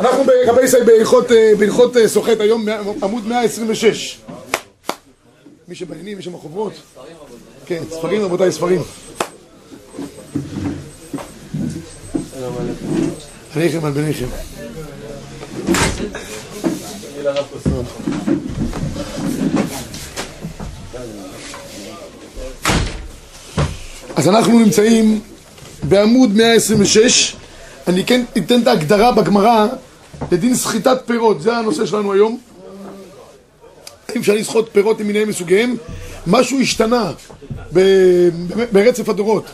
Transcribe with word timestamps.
אנחנו 0.00 0.24
בקבי 0.24 0.68
בהלכות 1.58 1.96
אה, 1.96 2.08
סוחט 2.08 2.40
היום, 2.40 2.66
עמוד 3.02 3.26
126. 3.26 4.18
מי 5.68 5.74
שבעניינים, 5.74 6.16
מי 6.16 6.22
שמחוברות. 6.22 6.72
כן, 7.66 7.82
ספרים 7.90 8.22
רבותיי, 8.22 8.52
ספרים. 8.52 8.82
עליכם 13.56 13.84
על 13.84 13.92
בניכם. 13.92 14.26
אז 24.16 24.28
אנחנו 24.28 24.58
נמצאים 24.58 25.20
בעמוד 25.88 26.36
126, 26.36 27.36
אני 27.88 28.04
כן 28.04 28.22
אתן 28.38 28.62
את 28.62 28.66
ההגדרה 28.66 29.12
בגמרא 29.12 29.66
לדין 30.32 30.54
סחיטת 30.54 30.98
פירות, 31.06 31.42
זה 31.42 31.56
הנושא 31.56 31.86
שלנו 31.86 32.12
היום. 32.12 32.38
אם 34.16 34.20
אפשר 34.20 34.34
לסחוט 34.34 34.68
פירות 34.72 35.00
למיניהם 35.00 35.28
מסוגיהם, 35.28 35.76
משהו 36.26 36.60
השתנה 36.60 37.12
ברצף 38.72 39.08
הדורות. 39.08 39.44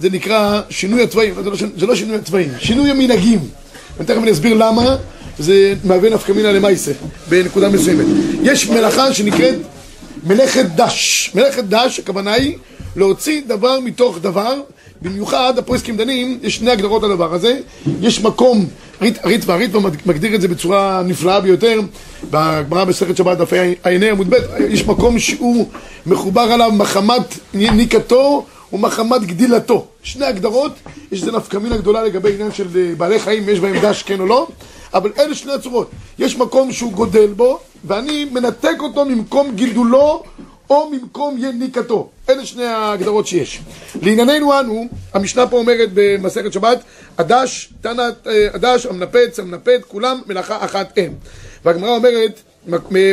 זה 0.00 0.10
נקרא 0.10 0.60
שינוי 0.70 1.02
הצבעים, 1.02 1.34
זה 1.42 1.50
לא, 1.50 1.56
זה 1.76 1.86
לא 1.86 1.94
שינוי 1.96 2.16
הצבעים, 2.16 2.48
שינוי 2.58 2.90
המנהגים. 2.90 3.38
ותכף 3.98 4.18
אני 4.22 4.32
אסביר 4.32 4.54
למה 4.54 4.96
זה 5.38 5.74
מהווה 5.84 6.10
נפקא 6.10 6.32
מינא 6.32 6.48
למעשה 6.48 6.92
בנקודה 7.28 7.68
מסוימת. 7.68 8.06
יש 8.42 8.68
מלאכה 8.68 9.14
שנקראת 9.14 9.54
מלאכת 10.24 10.66
דש. 10.76 11.30
מלאכת 11.34 11.64
דש, 11.64 11.98
הכוונה 11.98 12.32
היא 12.32 12.56
להוציא 12.96 13.42
דבר 13.46 13.80
מתוך 13.80 14.18
דבר, 14.22 14.54
במיוחד 15.02 15.58
הפועסקים 15.58 15.96
דנים, 15.96 16.38
יש 16.42 16.56
שני 16.56 16.70
הגדרות 16.70 17.02
לדבר 17.02 17.34
הזה, 17.34 17.60
יש 18.00 18.22
מקום, 18.22 18.66
ריטב"א, 19.02 19.54
ריטב"א 19.54 19.78
מגדיר 20.06 20.34
את 20.34 20.40
זה 20.40 20.48
בצורה 20.48 21.02
נפלאה 21.04 21.40
ביותר, 21.40 21.80
בגמרא 22.30 22.84
בסרט 22.84 23.16
שבת 23.16 23.38
דפי 23.38 23.56
עייני 23.84 24.10
עמוד 24.10 24.30
ב', 24.30 24.36
יש 24.68 24.86
מקום 24.86 25.18
שהוא 25.18 25.68
מחובר 26.06 26.40
עליו 26.40 26.72
מחמת 26.72 27.38
ניקתו 27.54 28.46
ומחמת 28.72 29.22
גדילתו. 29.22 29.86
שני 30.02 30.26
הגדרות, 30.26 30.72
יש 31.12 31.20
איזה 31.20 31.32
נפקא 31.32 31.56
מינה 31.56 31.76
גדולה 31.76 32.02
לגבי 32.02 32.34
עניין 32.34 32.52
של 32.52 32.66
אה, 32.76 32.94
בעלי 32.96 33.18
חיים, 33.18 33.48
יש 33.48 33.60
בהם 33.60 33.76
דש 33.82 34.02
כן 34.02 34.20
או 34.20 34.26
לא, 34.26 34.46
אבל 34.94 35.12
אלה 35.18 35.34
שני 35.34 35.52
הצורות. 35.52 35.90
יש 36.18 36.36
מקום 36.36 36.72
שהוא 36.72 36.92
גודל 36.92 37.26
בו, 37.26 37.58
ואני 37.84 38.24
מנתק 38.24 38.76
אותו 38.80 39.04
ממקום 39.04 39.54
גידולו 39.54 40.22
או 40.70 40.90
ממקום 40.90 41.36
יניקתו. 41.38 42.10
אלה 42.28 42.46
שני 42.46 42.64
ההגדרות 42.64 43.26
שיש. 43.26 43.60
לענייננו 44.02 44.60
אנו, 44.60 44.88
המשנה 45.14 45.46
פה 45.46 45.56
אומרת 45.58 45.88
במסכת 45.94 46.52
שבת, 46.52 46.78
הדש, 47.18 47.72
תנת, 47.80 48.26
אה, 48.26 48.48
הדש, 48.54 48.86
המנפץ, 48.86 49.38
המנפת, 49.38 49.80
כולם 49.88 50.20
מלאכה 50.26 50.64
אחת 50.64 50.92
הם. 50.96 51.12
והגמרא 51.64 51.90
אומרת, 51.90 52.40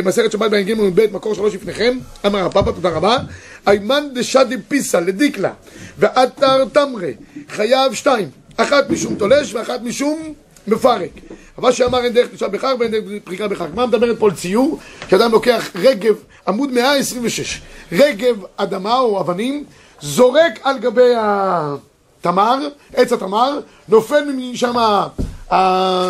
מסכת 0.04 0.32
שבת 0.32 0.50
בע"ג 0.50 0.74
ב' 0.94 1.14
מקור 1.16 1.34
שלוש 1.34 1.54
לפניכם, 1.54 1.98
אמר 2.26 2.46
הפאפה, 2.46 2.72
תודה 2.72 2.88
רבה, 2.88 3.18
איימן 3.66 4.04
דשדי 4.14 4.56
פיסה 4.68 5.00
לדיקלה 5.00 5.52
ואתר 5.98 6.64
תמרה, 6.64 7.10
חייב 7.48 7.94
שתיים, 7.94 8.28
אחת 8.56 8.90
משום 8.90 9.14
תולש 9.14 9.54
ואחת 9.54 9.82
משום 9.82 10.34
מפרק. 10.66 11.10
אבל 11.58 11.72
שאמר 11.72 12.04
אין 12.04 12.12
דרך 12.12 12.28
פרישה 12.28 12.48
בחג 12.48 12.74
ואין 12.80 12.90
דרך 12.90 13.04
פריקה 13.24 13.48
בחג. 13.48 13.66
מה 13.74 13.86
מדברת 13.86 14.18
פה 14.18 14.26
על 14.26 14.34
ציור? 14.34 14.78
שאדם 15.10 15.32
לוקח 15.32 15.70
רגב, 15.74 16.14
עמוד 16.48 16.70
126, 16.72 17.60
רגב 17.92 18.36
אדמה 18.56 18.98
או 18.98 19.20
אבנים, 19.20 19.64
זורק 20.00 20.58
על 20.62 20.78
גבי 20.78 21.12
התמר, 21.16 22.68
עץ 22.94 23.12
התמר, 23.12 23.60
נופל 23.88 24.24
משם, 24.36 24.76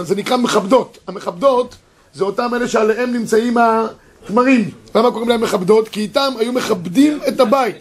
זה 0.03 0.15
נקרא 0.17 0.37
מכבדות. 0.37 0.99
המכבדות 1.09 1.77
זה 2.15 2.25
אותם 2.25 2.51
אלה 2.55 2.69
שעליהם 2.69 3.13
נמצאים 3.13 3.57
התמרים. 3.59 4.71
למה 4.95 5.11
קוראים 5.11 5.29
להם 5.29 5.41
מכבדות? 5.41 5.89
כי 5.89 6.01
איתם 6.01 6.33
היו 6.39 6.53
מכבדים 6.53 7.19
את 7.29 7.41
הבית. 7.41 7.77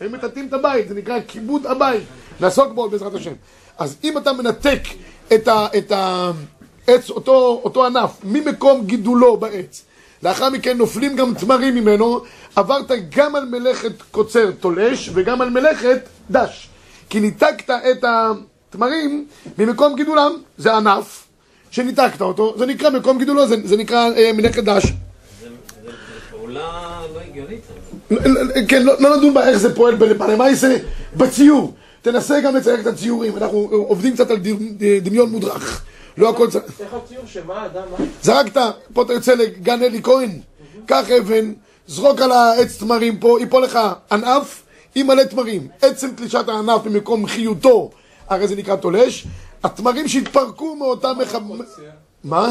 היו 0.00 0.10
מטאטאים 0.10 0.48
את 0.48 0.52
הבית, 0.52 0.88
זה 0.88 0.94
נקרא 0.94 1.18
כיבוד 1.28 1.66
הבית. 1.66 2.02
נעסוק 2.40 2.72
בו 2.72 2.88
בעזרת 2.88 3.14
השם. 3.14 3.32
אז 3.78 3.96
אם 4.04 4.18
אתה 4.18 4.32
מנתק 4.32 4.80
את, 5.34 5.48
ה, 5.48 5.66
את 5.78 5.92
העץ, 5.92 7.10
אותו, 7.10 7.60
אותו 7.64 7.86
ענף, 7.86 8.10
ממקום 8.24 8.86
גידולו 8.86 9.36
בעץ, 9.36 9.84
לאחר 10.22 10.50
מכן 10.50 10.78
נופלים 10.78 11.16
גם 11.16 11.34
תמרים 11.34 11.74
ממנו, 11.74 12.20
עברת 12.56 12.90
גם 13.16 13.34
על 13.34 13.44
מלאכת 13.44 13.92
קוצר 14.10 14.50
תולש 14.50 15.10
וגם 15.14 15.40
על 15.40 15.50
מלאכת 15.50 16.08
דש. 16.30 16.68
כי 17.10 17.20
ניתקת 17.20 17.70
את 17.70 18.04
התמרים 18.04 19.26
ממקום 19.58 19.96
גידולם, 19.96 20.32
זה 20.58 20.76
ענף, 20.76 21.26
שניתקת 21.70 22.20
אותו, 22.20 22.54
זה 22.58 22.66
נקרא 22.66 22.90
מקום 22.90 23.18
גידולו, 23.18 23.48
זה, 23.48 23.56
זה 23.64 23.76
נקרא 23.76 24.10
אה, 24.16 24.32
מלאכת 24.32 24.64
דש. 24.64 24.84
זה 24.84 25.48
פעולה 26.30 27.00
לא 27.14 27.20
הגיונית. 27.30 27.62
כן, 28.68 28.82
לא, 28.82 28.94
לא 29.00 29.16
נדון 29.16 29.34
בה 29.34 29.48
איך 29.48 29.56
זה 29.56 29.74
פועל 29.74 29.94
בלמעשה, 29.94 30.76
בציור. 31.16 31.74
תנסה 32.02 32.40
גם 32.40 32.56
לצייר 32.56 32.80
את 32.80 32.86
הציורים, 32.86 33.36
אנחנו 33.36 33.68
עובדים 33.70 34.14
קצת 34.14 34.30
על 34.30 34.38
דמיון 35.02 35.30
מודרך. 35.30 35.82
לא 36.16 36.30
הכל 36.30 36.50
צריך... 36.50 36.64
איך 36.80 36.94
הציור 36.94 37.26
שמה, 37.26 37.66
אדם? 37.66 37.82
זרקת, 38.22 38.60
פה 38.92 39.02
אתה 39.02 39.12
יוצא 39.12 39.34
לגן 39.34 39.82
אלי 39.82 40.02
כהן, 40.02 40.30
קח 40.86 41.10
אבן, 41.10 41.52
זרוק 41.86 42.20
על 42.20 42.32
העץ 42.32 42.76
תמרים 42.78 43.18
פה, 43.18 43.36
ייפול 43.40 43.62
לך 43.62 43.78
ענף 44.12 44.62
עם 44.94 45.06
מלא 45.06 45.22
תמרים. 45.24 45.68
עצם 45.82 46.10
תלישת 46.16 46.48
הענף 46.48 46.86
ממקום 46.86 47.26
חיותו, 47.26 47.90
הרי 48.28 48.48
זה 48.48 48.56
נקרא 48.56 48.76
תולש. 48.76 49.26
התמרים 49.64 50.08
שהתפרקו 50.08 50.76
מאותם 50.76 51.14
מחב... 51.22 51.40
מה? 52.24 52.48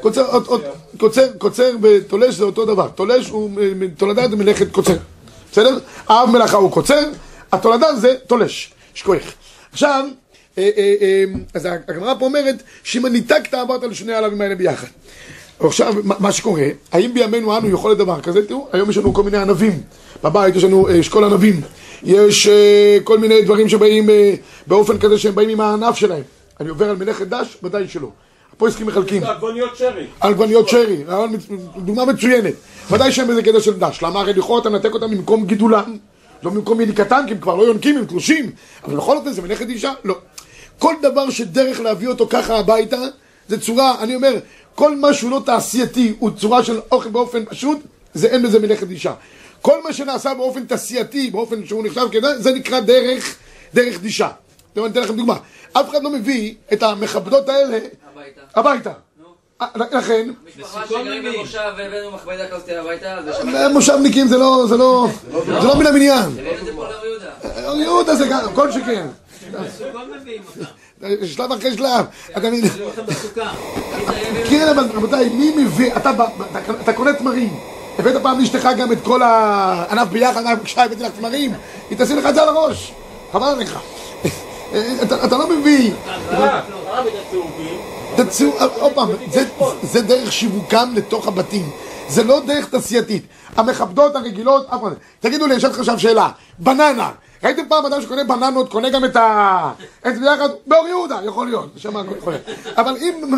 קוצר, 0.00 0.40
קוצר, 0.98 1.26
קוצר 1.38 1.70
ותולש 1.82 2.34
זה 2.34 2.44
אותו 2.44 2.64
דבר. 2.64 2.88
תולש 2.88 3.28
הוא 3.28 3.50
תולדה 3.96 4.28
זה 4.28 4.36
מלאכת 4.36 4.72
קוצר. 4.72 4.96
בסדר? 5.52 5.78
האב 6.08 6.30
מלאכה 6.30 6.56
הוא 6.56 6.70
קוצר, 6.70 7.02
התולדה 7.54 7.94
זה 7.94 8.14
תולש. 8.26 8.72
שכוח. 8.94 9.22
עכשיו, 9.72 10.04
אה, 10.58 10.70
אה, 10.76 10.94
אה, 11.00 11.24
אז 11.54 11.68
הגמרא 11.88 12.14
פה 12.18 12.24
אומרת 12.24 12.62
שאם 12.82 13.06
ניתקת 13.06 13.54
עברת 13.54 13.82
לשני 13.82 14.12
העלבים 14.12 14.40
האלה 14.40 14.54
ביחד. 14.54 14.86
עכשיו, 15.60 15.94
מה 16.04 16.32
שקורה, 16.32 16.64
האם 16.92 17.14
בימינו 17.14 17.56
אנו 17.56 17.68
יכול 17.68 17.92
לדבר 17.92 18.20
כזה? 18.20 18.46
תראו, 18.46 18.68
היום 18.72 18.90
יש 18.90 18.96
לנו 18.96 19.14
כל 19.14 19.22
מיני 19.22 19.38
ענבים. 19.38 19.82
בבית 20.22 20.56
יש 20.56 20.64
לנו 20.64 21.00
אשכול 21.00 21.24
ענבים. 21.24 21.60
יש 22.02 22.48
כל 23.04 23.18
מיני 23.18 23.42
דברים 23.42 23.68
שבאים 23.68 24.08
באופן 24.66 24.98
כזה 24.98 25.18
שהם 25.18 25.34
באים 25.34 25.48
עם 25.48 25.60
הענף 25.60 25.96
שלהם. 25.96 26.22
אני 26.60 26.68
עובר 26.68 26.90
על 26.90 26.96
מלאכת 26.96 27.26
דש? 27.26 27.56
ודאי 27.62 27.88
שלא. 27.88 28.08
הפויסקים 28.52 28.86
מחלקים. 28.86 29.24
עגבניות 29.24 29.76
שרי. 29.76 30.06
עגבניות 30.20 30.68
שרי, 30.68 31.04
דוגמה 31.76 32.04
מצוינת. 32.04 32.54
ודאי 32.90 33.12
שהם 33.12 33.30
איזה 33.30 33.42
קטע 33.42 33.60
של 33.60 33.72
דש. 33.72 34.02
למה? 34.02 34.20
הרי 34.20 34.32
לכאורה 34.32 34.60
אתה 34.60 34.70
מנתק 34.70 34.94
אותם 34.94 35.10
ממקום 35.10 35.46
גידולם, 35.46 35.96
לא 36.44 36.50
ממקום 36.50 36.80
יניקתם, 36.80 37.24
כי 37.26 37.32
הם 37.32 37.40
כבר 37.40 37.54
לא 37.54 37.62
יונקים, 37.62 37.98
הם 37.98 38.06
תלושים. 38.06 38.50
אבל 38.84 38.96
בכל 38.96 39.16
זאת 39.24 39.34
זה 39.34 39.42
מלאכת 39.42 39.68
אישה? 39.68 39.92
לא. 40.04 40.18
כל 40.78 40.94
דבר 41.02 41.30
שדרך 41.30 41.80
להביא 41.80 42.08
אותו 42.08 42.26
ככה 42.30 42.58
הביתה, 42.58 42.98
זה 43.48 43.60
צורה, 43.60 44.02
אני 44.02 44.14
אומר, 44.14 44.34
כל 44.74 44.96
מה 44.96 45.14
שהוא 45.14 45.30
לא 45.30 45.42
תעשייתי, 45.46 46.14
הוא 46.18 46.30
צורה 46.30 46.64
של 46.64 46.80
אוכל 46.92 47.08
באופן 47.08 47.44
פשוט, 47.44 47.78
זה 48.14 48.26
אין 48.26 48.42
בזה 48.42 48.60
מלאכת 48.60 48.90
אישה. 48.90 49.14
כל 49.62 49.82
מה 49.82 49.92
שנעשה 49.92 50.34
באופן 50.34 50.64
תעשייתי, 50.64 51.30
באופן 51.30 51.66
שהוא 51.66 51.86
נחשב 51.86 52.06
כזה, 52.12 52.38
זה 52.42 52.52
נקרא 52.52 52.80
דרך, 52.80 53.36
דרך 53.74 54.00
דישה. 54.00 54.28
אני 54.76 54.86
אתן 54.86 55.00
לכם 55.00 55.16
דוגמה. 55.16 55.36
אף 55.72 55.90
אחד 55.90 56.02
לא 56.02 56.10
מביא 56.10 56.54
את 56.72 56.82
המכבדות 56.82 57.48
האלה 57.48 57.78
הביתה. 58.54 58.90
אה, 58.90 58.94
לכן... 59.74 60.30
משפחה 60.48 60.86
שגרים 60.86 61.24
במושב 61.24 61.70
והבאנו 61.76 62.10
מכבדה 62.10 62.48
כזאת 62.48 62.68
הביתה, 62.68 63.16
זה 63.24 63.68
מושבניקים 63.68 64.28
זה 64.28 64.38
לא... 64.38 64.64
זה 64.68 64.76
לא... 64.76 65.06
זה 65.46 65.52
לא 65.52 65.76
מן 65.76 65.86
המניין. 65.86 66.22
הבאנו 66.22 66.58
את 66.60 66.64
זה 66.64 66.72
פה 66.74 66.86
לאור 66.88 67.06
יהודה. 67.06 67.66
אור 67.68 67.76
יהודה 67.76 68.14
זה 68.14 68.26
גם, 68.26 68.40
כל 68.54 68.72
שכן. 68.72 69.06
שלב 71.24 71.52
אחרי 71.52 71.76
שלב. 71.76 72.04
אתה 72.36 72.50
מבין? 72.50 72.64
כן, 74.50 74.68
אבל 74.68 74.84
רבותיי, 74.94 75.28
מי 75.28 75.50
מביא... 75.56 75.92
אתה 76.82 76.92
קונה 76.92 77.12
תמרים. 77.12 77.60
הבאת 77.98 78.22
פעם 78.22 78.40
לאשתך 78.40 78.68
גם 78.78 78.92
את 78.92 78.98
כל 79.04 79.22
הענף 79.22 80.08
ביחד, 80.08 80.42
בבקשה, 80.58 80.84
הבאתי 80.84 81.02
לך 81.02 81.12
תמרים, 81.18 81.52
היא 81.90 81.98
תשים 81.98 82.18
לך 82.18 82.26
את 82.26 82.34
זה 82.34 82.42
על 82.42 82.48
הראש. 82.48 82.92
חבל 83.32 83.48
עליך. 83.48 83.78
אתה 85.24 85.36
לא 85.36 85.48
מביא. 85.48 85.92
עוד 88.80 88.92
פעם, 88.94 89.08
זה 89.82 90.02
דרך 90.02 90.32
שיווקם 90.32 90.92
לתוך 90.94 91.28
הבתים. 91.28 91.70
זה 92.08 92.24
לא 92.24 92.40
דרך 92.46 92.68
תעשייתית. 92.68 93.26
המכבדות 93.56 94.16
הרגילות, 94.16 94.66
תגידו 95.20 95.46
לי, 95.46 95.56
אשאל 95.56 95.68
אותך 95.68 95.78
עכשיו 95.78 95.98
שאלה. 95.98 96.30
בננה, 96.58 97.10
ראיתם 97.44 97.62
פעם 97.68 97.86
אדם 97.86 98.02
שקונה 98.02 98.24
בננות, 98.24 98.70
קונה 98.72 98.90
גם 98.90 99.04
את 99.04 99.16
ה... 99.16 99.70
את 100.06 100.14
זה 100.14 100.20
ביחד? 100.20 100.48
באור 100.66 100.88
יהודה, 100.88 101.18
יכול 101.24 101.46
להיות, 101.46 101.70
שם 101.76 101.96
הכל 101.96 102.16
יכול 102.18 102.32
להיות. 102.32 102.58
אבל 102.76 102.96
אם 102.96 103.34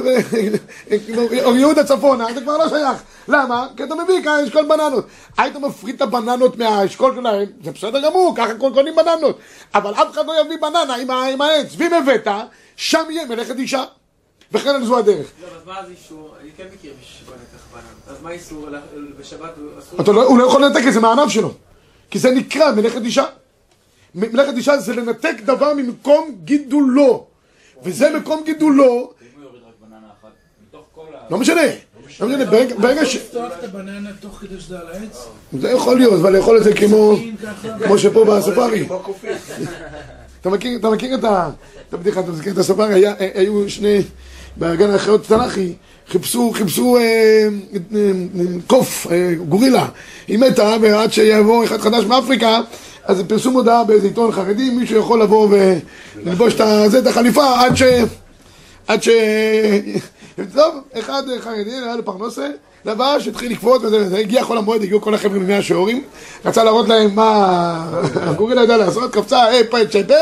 אור 1.44 1.56
יהודה 1.56 1.84
צפונה, 1.84 2.26
זה 2.34 2.40
כבר 2.40 2.56
לא 2.56 2.68
שייך. 2.68 3.02
למה? 3.28 3.66
כי 3.76 3.84
אתה 3.84 3.94
מביא 3.94 4.22
כאן 4.24 4.44
אשכול 4.46 4.64
בננות. 4.64 5.06
היית 5.38 5.56
מפריד 5.56 5.94
את 5.94 6.02
הבננות 6.02 6.58
מהאשכול 6.58 7.14
שלהם, 7.14 7.44
זה 7.64 7.72
בסדר 7.72 8.00
גמור, 8.10 8.34
ככה 8.36 8.54
קונים 8.54 8.96
בננות. 8.96 9.38
אבל 9.74 9.94
אף 9.94 10.12
אחד 10.12 10.26
לא 10.26 10.40
יביא 10.40 10.56
בננה 10.60 10.94
עם 11.30 11.40
העץ. 11.40 11.66
ואם 11.76 11.94
הבאת, 11.94 12.28
שם 12.76 13.04
יהיה 13.10 13.26
מלאכת 13.26 13.58
אישה. 13.58 13.84
וכן 14.52 14.68
על 14.68 14.84
זו 14.84 14.98
הדרך. 14.98 15.26
לא, 15.42 15.46
אז 15.46 15.66
מה 15.66 15.80
אז 15.80 15.90
אישור? 15.90 16.34
אני 16.40 16.50
כן 16.56 16.64
מכיר 16.74 16.92
מישהו 16.98 17.26
לקח 17.26 17.64
בנן. 17.72 18.16
אז 18.16 18.22
מה 18.22 18.30
איסור? 18.30 18.68
בשבת 19.20 19.54
אסור? 19.78 20.14
לא, 20.14 20.24
הוא 20.24 20.38
לא 20.38 20.44
יכול 20.44 20.64
לנתק 20.64 20.82
את 20.88 20.92
זה 20.92 21.00
מהענף 21.00 21.28
שלו. 21.28 21.52
כי 22.10 22.18
זה 22.18 22.30
נקרא 22.30 22.72
מלאכת 22.72 23.02
אישה. 23.04 23.24
מלאכת 24.14 24.56
אישה 24.56 24.78
זה 24.78 24.94
לנתק 24.94 25.34
דבר 25.44 25.74
ממקום 25.74 26.36
גידולו. 26.44 27.26
וזה 27.82 28.18
מקום 28.18 28.42
גידולו. 28.44 29.12
לא 31.30 31.38
משנה. 31.38 31.62
לא 32.20 32.28
משנה, 32.28 32.44
ברגע, 32.44 32.74
ברגע 32.76 33.06
ש... 33.06 33.16
לפתוח 33.16 33.52
את 33.58 33.64
הבננה 33.64 34.10
תוך 34.20 34.38
כדי 34.40 34.60
שזה 34.60 34.78
על 34.78 34.86
העץ? 34.88 35.26
זה 35.60 35.70
יכול 35.70 35.96
להיות, 35.96 36.12
אבל 36.12 36.36
לאכול 36.36 36.58
את 36.58 36.64
זה 36.64 36.74
כמו... 36.74 37.16
כמו 37.84 37.98
שפה 37.98 38.24
בספארי. 38.24 38.88
אתה 40.40 40.50
מכיר, 40.50 40.78
את 41.18 41.94
הבדיחה, 41.94 42.20
אתה 42.20 42.30
מכיר 42.30 42.52
את 42.52 42.58
הספארי? 42.58 43.04
היו 43.34 43.70
שני... 43.70 44.02
באגן 44.56 44.90
החיות 44.90 45.26
תנ"כי, 45.26 45.72
חיפשו, 46.08 46.50
חיפשו 46.54 46.96
אה, 46.96 47.02
אה, 47.02 47.48
אה, 47.94 48.10
קוף, 48.66 49.06
אה, 49.10 49.34
גורילה. 49.48 49.88
היא 50.28 50.38
מתה, 50.38 50.76
ועד 50.80 51.12
שיבוא 51.12 51.64
אחד 51.64 51.80
חדש 51.80 52.04
מאפריקה, 52.04 52.60
אז 53.04 53.22
פרסום 53.28 53.54
הודעה 53.54 53.84
באיזה 53.84 54.06
עיתון 54.06 54.32
חרדי, 54.32 54.70
מישהו 54.70 54.98
יכול 54.98 55.22
לבוא 55.22 55.48
וללבוש 55.50 56.54
את 56.54 56.90
זה, 56.90 56.98
את 56.98 57.06
החליפה, 57.06 57.60
עד 57.60 57.76
ש... 57.76 57.82
עד 58.86 59.02
ש... 59.02 59.08
טוב, 60.54 60.74
אחד 60.98 61.22
חרדי, 61.40 61.70
היה 61.70 61.96
לו 61.96 62.04
פרנסה, 62.04 62.48
לבש, 62.84 63.28
התחיל 63.28 63.52
לקפוץ, 63.52 63.82
וזה, 63.84 63.96
וזה, 63.96 64.18
הגיע 64.18 64.44
חול 64.44 64.58
המועד, 64.58 64.82
הגיעו 64.82 65.00
כל 65.00 65.14
החבר'ה 65.14 65.38
ממאה 65.38 65.62
שיעורים, 65.62 66.02
רצה 66.44 66.64
להראות 66.64 66.88
להם 66.88 67.14
מה 67.14 68.00
הגורילה 68.14 68.60
יודע 68.60 68.76
לעשות, 68.76 69.12
קפצה, 69.12 69.44
היי, 69.44 69.64
פה, 69.64 69.78
צ'פה, 69.86 70.14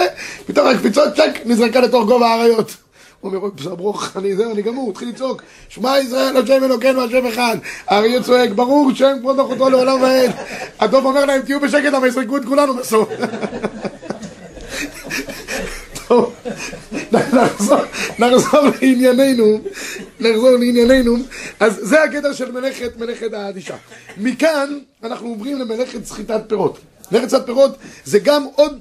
פתאום 0.47 0.67
הקפיצות, 0.67 1.15
צ'ק, 1.17 1.41
נזרקה 1.45 1.81
לתוך 1.81 2.07
גובה 2.07 2.27
האריות. 2.27 2.84
אומר, 3.25 3.39
אוי, 3.39 3.51
בסדר, 3.57 3.75
ברוך, 3.75 4.17
אני 4.17 4.37
זהו, 4.37 4.53
אני 4.53 4.63
גמור, 4.63 4.91
התחיל 4.91 5.09
לצעוק, 5.09 5.43
שמע 5.69 5.99
ישראל, 5.99 6.37
השם 6.37 6.65
אלוקינו, 6.65 7.05
השם 7.05 7.27
אחד. 7.27 7.57
האריה 7.87 8.23
צועק, 8.23 8.51
ברור 8.51 8.91
שם 8.95 9.17
כבוד 9.21 9.41
אחותו 9.41 9.71
לעולם 9.71 10.03
ועד. 10.03 10.31
הדוב 10.81 11.05
אומר 11.05 11.25
להם, 11.25 11.43
תהיו 11.43 11.61
בשקט, 11.61 11.95
אבל 11.95 12.09
יזרקו 12.09 12.37
את 12.37 12.45
כולנו 12.45 12.75
בסוף. 12.75 13.09
טוב, 16.09 16.35
נחזור, 17.13 17.79
לענייננו, 18.19 19.61
נחזור 20.21 20.51
לענייננו, 20.51 21.17
אז 21.61 21.81
זה 21.83 22.03
הגדר 22.03 22.33
של 22.33 22.53
מלאכת, 22.53 22.97
מלאכת 22.99 23.33
האדישה. 23.33 23.77
מכאן 24.17 24.79
אנחנו 25.05 25.29
עוברים 25.29 25.59
למלאכת 25.59 26.05
סחיטת 26.05 26.43
פירות. 26.49 26.79
מלאכת 27.13 27.29
סחיטת 27.29 27.47
פירות 27.47 27.77
זה 28.05 28.19
גם 28.19 28.47
עוד, 28.55 28.79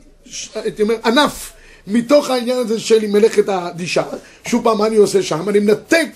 הייתי 0.56 0.82
אומר, 0.82 0.96
ענף 1.06 1.54
מתוך 1.88 2.30
העניין 2.30 2.58
הזה 2.58 2.80
של 2.80 3.08
מלאכת 3.08 3.50
האדישה. 3.50 4.04
שוב 4.46 4.64
פעם, 4.64 4.78
מה 4.78 4.88
אני 4.88 4.96
עושה 4.96 5.24
שם? 5.24 5.50
אני 5.50 5.60
מנתק 5.60 6.10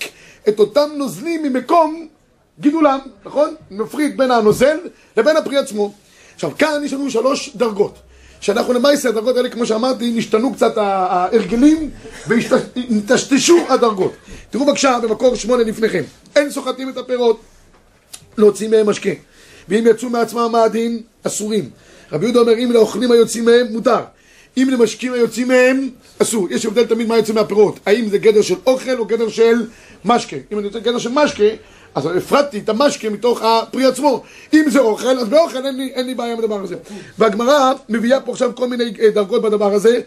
את 0.49 0.59
אותם 0.59 0.89
נוזלים 0.95 1.43
ממקום 1.43 2.07
גידולם, 2.59 2.99
נכון? 3.25 3.55
מפריד 3.71 4.17
בין 4.17 4.31
הנוזל 4.31 4.77
לבין 5.17 5.37
הפרי 5.37 5.57
עצמו. 5.57 5.93
עכשיו, 6.35 6.51
כאן 6.57 6.81
יש 6.85 6.93
לנו 6.93 7.11
שלוש 7.11 7.55
דרגות. 7.55 7.99
שאנחנו 8.41 8.73
למעשה, 8.73 9.09
הדרגות 9.09 9.37
האלה, 9.37 9.49
כמו 9.49 9.65
שאמרתי, 9.65 10.11
נשתנו 10.11 10.53
קצת 10.53 10.77
ההרגלים 10.77 11.89
והטשטשו 12.27 13.57
הדרגות. 13.69 14.13
תראו 14.49 14.65
בבקשה 14.65 14.99
במקור 15.03 15.35
שמונה 15.35 15.63
לפניכם. 15.63 16.03
אין 16.35 16.51
סוחטים 16.51 16.89
את 16.89 16.97
הפירות, 16.97 17.41
להוציא 18.37 18.69
מהם 18.69 18.89
משקה. 18.89 19.09
ואם 19.69 19.87
יצאו 19.89 20.09
מעצמם 20.09 20.49
מאדים, 20.51 21.01
אסורים. 21.23 21.69
רבי 22.11 22.25
יהודה 22.25 22.39
אומר, 22.39 22.53
אם 22.53 22.71
לאוכלים 22.71 23.11
היוצאים 23.11 23.45
מהם, 23.45 23.67
מותר. 23.69 23.99
אם 24.57 24.69
למשקים 24.71 25.13
היוצאים 25.13 25.47
מהם, 25.47 25.89
אסור. 26.21 26.47
יש 26.51 26.65
הבדל 26.65 26.85
תמיד 26.85 27.07
מה 27.07 27.17
יוצא 27.17 27.33
מהפירות. 27.33 27.79
האם 27.85 28.09
זה 28.09 28.17
גדר 28.17 28.41
של 28.41 28.55
אוכל 28.65 28.97
או 28.99 29.05
גדר 29.05 29.29
של 29.29 29.65
משקה. 30.05 30.37
אם 30.51 30.59
אני 30.59 30.67
רוצה 30.67 30.79
גדר 30.79 30.97
של 30.97 31.09
משקה, 31.09 31.43
אז 31.95 32.05
הפרדתי 32.05 32.59
את 32.59 32.69
המשקה 32.69 33.09
מתוך 33.09 33.41
הפרי 33.41 33.85
עצמו. 33.85 34.23
אם 34.53 34.65
זה 34.67 34.79
אוכל, 34.79 35.19
אז 35.19 35.27
באוכל 35.27 35.65
אין 35.65 35.77
לי, 35.77 35.91
אין 35.93 36.05
לי 36.05 36.15
בעיה 36.15 36.33
עם 36.33 36.39
הדבר 36.39 36.61
הזה. 36.63 36.75
והגמרא 37.17 37.73
מביאה 37.89 38.19
פה 38.21 38.31
עכשיו 38.31 38.51
כל 38.55 38.67
מיני 38.67 38.93
אה, 39.01 39.09
דרגות 39.09 39.41
בדבר 39.41 39.73
הזה, 39.73 39.99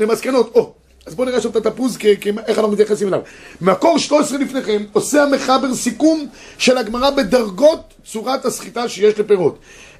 למסקנות. 0.00 0.50
או, 0.54 0.72
אז 1.06 1.14
בואו 1.14 1.26
נראה 1.26 1.36
עכשיו 1.36 1.50
את 1.50 1.56
התפוז, 1.56 1.98
איך 2.46 2.58
אנחנו 2.58 2.72
מתייחסים 2.72 3.08
אליו. 3.08 3.20
מקור 3.60 3.98
13 3.98 4.38
לפניכם 4.38 4.82
עושה 4.92 5.22
המחבר 5.22 5.74
סיכום 5.74 6.26
של 6.58 6.78
הגמרא 6.78 7.10
בדרגות 7.10 7.94
צורת 8.04 8.44
הסחיטה 8.44 8.88
שיש 8.88 9.18
לפירות. 9.18 9.58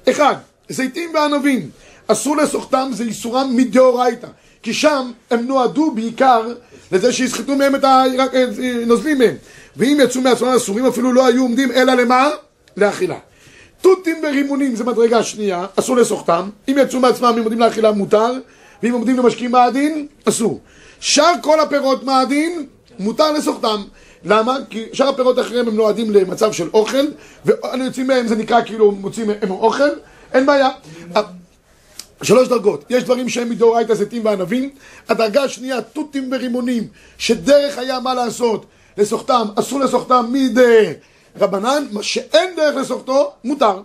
אחד, 0.09 0.35
זיתים 0.69 1.09
וענבים, 1.13 1.69
אסור 2.07 2.37
לסוחטם, 2.37 2.89
זה 2.93 3.03
איסורם 3.03 3.55
מדאורייתא. 3.55 4.27
כי 4.63 4.73
שם 4.73 5.11
הם 5.31 5.47
נועדו 5.47 5.91
בעיקר 5.91 6.41
לזה 6.91 7.13
שיסחטו 7.13 7.55
מהם 7.55 7.75
את 7.75 7.83
הנוזלים 7.83 9.17
מהם. 9.17 9.35
ואם 9.77 9.97
יצאו 10.03 10.21
מעצמם 10.21 10.47
אסורים 10.47 10.85
אפילו 10.85 11.13
לא 11.13 11.25
היו 11.25 11.41
עומדים 11.41 11.71
אלא 11.71 11.93
למה? 11.93 12.29
לאכילה. 12.77 13.15
תותים 13.81 14.15
ורימונים 14.23 14.75
זה 14.75 14.83
מדרגה 14.83 15.23
שנייה, 15.23 15.65
אסור 15.75 15.95
לסוחטם. 15.95 16.49
אם 16.67 16.75
יצאו 16.81 16.99
מעצמם, 16.99 17.33
אם 17.37 17.39
עומדים 17.39 17.59
לאכילה 17.59 17.91
מותר, 17.91 18.33
ואם 18.83 18.93
עומדים 18.93 19.17
למשקיעים 19.17 19.51
מאדין, 19.51 20.07
אסור. 20.25 20.59
שאר 20.99 21.33
כל 21.41 21.59
הפירות 21.59 22.03
מאדין, 22.03 22.65
מותר 22.99 23.31
לסוחטם. 23.31 23.83
למה? 24.25 24.57
כי 24.69 24.85
שאר 24.93 25.07
הפירות 25.07 25.37
האחרים 25.37 25.67
הם 25.67 25.75
נועדים 25.75 26.11
למצב 26.11 26.51
של 26.51 26.69
אוכל, 26.73 27.05
ויוצאים 27.45 28.07
מהם 28.07 28.27
זה 28.27 28.35
נקרא 28.35 28.61
כאילו 28.65 28.91
מוצאים 28.91 29.27
מהם 29.27 29.51
אוכל, 29.51 29.89
אין 30.33 30.45
בעיה. 30.45 30.69
שלוש 32.23 32.47
דרגות, 32.47 32.85
יש 32.89 33.03
דברים 33.03 33.29
שהם 33.29 33.49
מדאורייתא 33.49 33.93
זיתים 33.93 34.25
וענבים, 34.25 34.69
הדרגה 35.09 35.43
השנייה 35.43 35.81
תותים 35.81 36.29
ורימונים, 36.31 36.87
שדרך 37.17 37.77
היה 37.77 37.99
מה 37.99 38.13
לעשות. 38.13 38.65
לסוחטם, 38.97 39.47
אסור 39.55 39.79
לסוחטם 39.79 40.25
מדי 40.31 40.93
רבנן, 41.39 41.83
מה 41.91 42.03
שאין 42.03 42.55
דרך 42.55 42.75
לסוחטו, 42.75 43.31
מותר. 43.43 43.81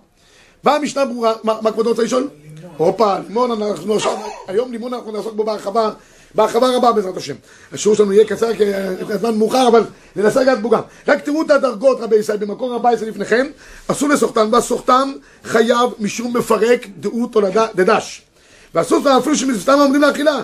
באה 0.64 0.76
המשנה 0.76 1.04
ברורה, 1.04 1.32
מה, 1.44 1.58
מה 1.62 1.72
כבודו 1.72 1.90
רוצה 1.90 2.02
לשאול? 2.02 2.28
הופה, 2.76 3.18
לימון, 3.18 3.62
אנחנו 3.62 3.94
עכשיו, 3.94 4.16
היום 4.48 4.72
לימון 4.72 4.94
אנחנו 4.94 5.12
נעסוק 5.12 5.34
בו 5.34 5.44
בהרחבה, 5.44 5.90
בהרחבה 6.34 6.76
רבה 6.76 6.92
בעזרת 6.92 7.16
השם. 7.16 7.34
השיעור 7.72 7.96
שלנו 7.96 8.12
יהיה 8.12 8.26
קצר 8.26 8.54
כי 8.54 8.64
הזמן 9.08 9.34
מאוחר, 9.38 9.68
אבל 9.68 9.82
ננסה 10.16 10.42
לגעת 10.42 10.62
בו 10.62 10.70
גם. 10.70 10.80
רק 11.08 11.20
תראו 11.20 11.42
את 11.42 11.50
הדרגות 11.50 12.00
רבי 12.00 12.16
ישראל, 12.16 12.38
במקור 12.38 12.74
14 12.74 13.08
לפניכם, 13.08 13.46
אסור 13.86 14.08
לסוחטם, 14.08 14.48
והסוחטם 14.52 15.12
חייב 15.44 15.90
משום 15.98 16.36
מפרק 16.36 16.86
דעות 17.00 17.32
תולדה 17.32 17.66
דדש. 17.74 18.22
ואסור 18.74 19.18
אפילו 19.18 19.36
שמסתם 19.36 19.78
עומדים 19.78 20.02
לאכילה. 20.02 20.42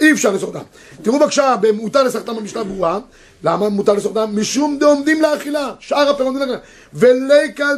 אי 0.00 0.12
אפשר 0.12 0.32
לסוחטם. 0.32 0.60
תראו 1.02 1.18
בבקשה, 1.18 1.54
מותר 1.74 2.02
לסוחטם 2.02 2.36
במשנה 2.36 2.64
ברורה. 2.64 2.98
למה 3.44 3.68
מותר 3.68 3.92
לסוחטם? 3.92 4.30
משום 4.34 4.78
דעומדים 4.78 5.22
לאכילה. 5.22 5.72
שאר 5.80 6.10
הפירות 6.10 6.20
עומדים 6.20 6.40
לאכילה. 6.40 6.58
וליקה 6.94 7.68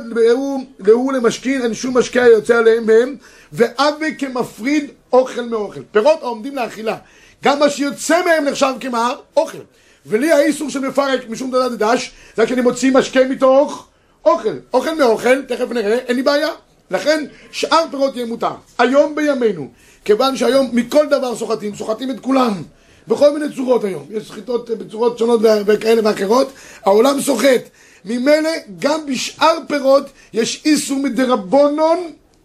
ראו 0.87 1.11
למשכין, 1.11 1.63
אין 1.63 1.75
שום 1.75 1.99
משקה 1.99 2.23
היוצא 2.23 2.57
עליהם 2.57 2.87
מהם, 2.87 3.17
ואבי 3.53 4.15
כמפריד 4.19 4.91
אוכל 5.13 5.43
מאוכל. 5.43 5.81
פירות 5.93 6.23
העומדים 6.23 6.57
לאכילה. 6.57 6.97
גם 7.45 7.59
מה 7.59 7.71
שיוצא 7.71 8.25
מהם 8.25 8.45
נחשב 8.45 8.73
כמה? 8.81 9.13
אוכל. 9.37 9.59
ולי 10.07 10.33
האיסור 10.33 10.71
של 10.71 10.79
מפרק 10.79 11.21
משום 11.29 11.51
דעת 11.51 11.73
דש, 11.73 12.11
זה 12.37 12.43
רק 12.43 12.53
אני 12.53 12.61
מוציא 12.61 12.93
משקה 12.93 13.25
מתוך 13.25 13.87
אוכל. 14.25 14.57
אוכל 14.73 14.95
מאוכל, 14.95 15.43
תכף 15.43 15.71
נראה, 15.71 15.99
אין 15.99 16.17
לי 16.17 16.23
בעיה. 16.23 16.49
לכן 16.91 17.25
שאר 17.51 17.85
פירות 17.91 18.17
יהיה 18.17 18.27
מותר. 18.27 18.51
היום 18.79 19.15
בימינו, 19.15 19.69
כיוון 20.05 20.37
שהיום 20.37 20.71
מכל 20.73 21.07
דבר 21.07 21.37
סוחטים, 21.37 21.75
סוחטים 21.75 22.11
את 22.11 22.21
כולם. 22.21 22.63
בכל 23.09 23.39
מיני 23.39 23.55
צורות 23.55 23.85
היום. 23.85 24.07
יש 24.11 24.29
סחיטות 24.29 24.71
אה, 24.71 24.77
בצורות 24.77 25.19
שונות 25.19 25.41
וכאלה 25.67 26.01
ואחרות. 26.05 26.53
העולם 26.85 27.21
סוחט. 27.21 27.63
ממילא 28.05 28.51
גם 28.79 29.07
בשאר 29.07 29.59
פירות 29.69 30.07
יש 30.33 30.63
איסור 30.65 30.99
מדרבנון 30.99 31.99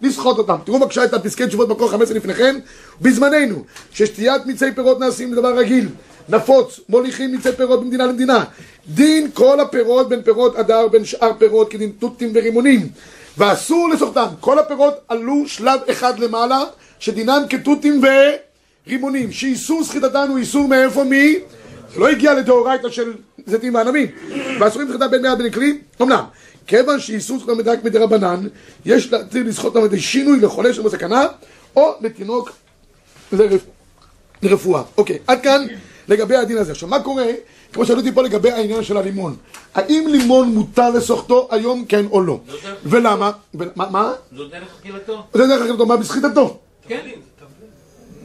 לסחוט 0.04 0.38
אותם. 0.38 0.56
תראו 0.66 0.80
בבקשה 0.80 1.04
את 1.04 1.14
הפסקי 1.14 1.48
תשובות 1.48 1.70
מקור 1.70 1.92
15 1.92 2.18
לפניכם. 2.18 2.56
בזמננו, 3.02 3.64
ששתיית 3.94 4.46
מיצי 4.46 4.72
פירות 4.76 5.00
נעשים 5.00 5.34
לדבר 5.34 5.58
רגיל, 5.58 5.90
נפוץ, 6.30 6.80
מוליכים 6.90 7.32
מיצי 7.32 7.52
פירות 7.52 7.84
ממדינה 7.84 8.06
למדינה. 8.06 8.44
דין 8.88 9.30
כל 9.34 9.60
הפירות 9.60 10.10
בין 10.10 10.22
פירות 10.22 10.56
אדר 10.56 10.88
בין 10.88 11.06
שאר 11.06 11.32
פירות 11.38 11.70
כדין 11.72 11.92
תותים 12.00 12.32
ורימונים. 12.34 12.88
ואסור 13.38 13.90
לסוחטם. 13.90 14.26
כל 14.40 14.60
הפירות 14.60 14.94
עלו 15.08 15.44
שלב 15.48 15.80
אחד 15.92 16.20
למעלה, 16.20 16.64
שדינם 17.00 17.42
כתותים 17.50 18.02
ורימונים. 18.88 19.32
שאיסור 19.32 19.84
סחיטתן 19.84 20.28
הוא 20.30 20.38
איסור 20.38 20.68
מאיפה? 20.68 21.04
מי? 21.04 21.36
לא 21.98 22.10
הגיע 22.10 22.34
לדאורייתא 22.34 22.90
של 22.90 23.14
זיתים 23.46 23.76
וענבים. 23.76 24.08
ואסורים 24.60 24.88
סחיטה 24.88 25.08
בין 25.08 25.22
מאה 25.22 25.50
כלי? 25.54 25.78
אמנם. 26.02 26.24
כיוון 26.68 27.00
שאיסור 27.00 27.38
סחיטה 27.40 27.54
מדק 27.56 27.80
מדרבנן, 27.84 28.48
יש 28.86 29.14
להתיר 29.14 29.44
על 29.78 29.86
ידי 29.86 30.00
שינוי 30.00 30.40
לחולה 30.40 30.74
שבסכנה, 30.74 31.26
או 31.76 31.94
לתינוק 32.02 32.52
לרפ... 33.32 33.62
לרפואה. 34.42 34.84
אוקיי, 34.98 35.18
עד 35.28 35.42
כאן 35.42 35.66
לגבי 36.08 36.36
הדין 36.36 36.58
הזה. 36.58 36.72
עכשיו, 36.72 36.90
מה 36.90 37.00
קורה, 37.04 37.26
כמו 37.74 37.86
שאלו 37.86 38.00
אותי 38.00 38.12
פה 38.12 38.22
לגבי 38.24 38.52
העניין 38.52 38.84
של 38.84 38.98
הלימון. 38.98 39.36
האם 39.76 40.08
לימון 40.08 40.48
מותר 40.50 40.90
לסוחטו 40.90 41.48
היום, 41.52 41.86
כן 41.86 42.06
או 42.12 42.22
לא? 42.22 42.40
ולמה? 42.86 43.32
ול- 43.56 43.72
מה? 43.76 44.14
זו 44.38 44.48
דרך 44.48 44.68
אכילתו. 44.82 45.24
זה 45.34 45.48
דרך 45.48 45.62
אגב, 45.62 45.84
מה 45.84 45.98
בסחיטתו. 45.98 46.60
כן. 46.88 47.10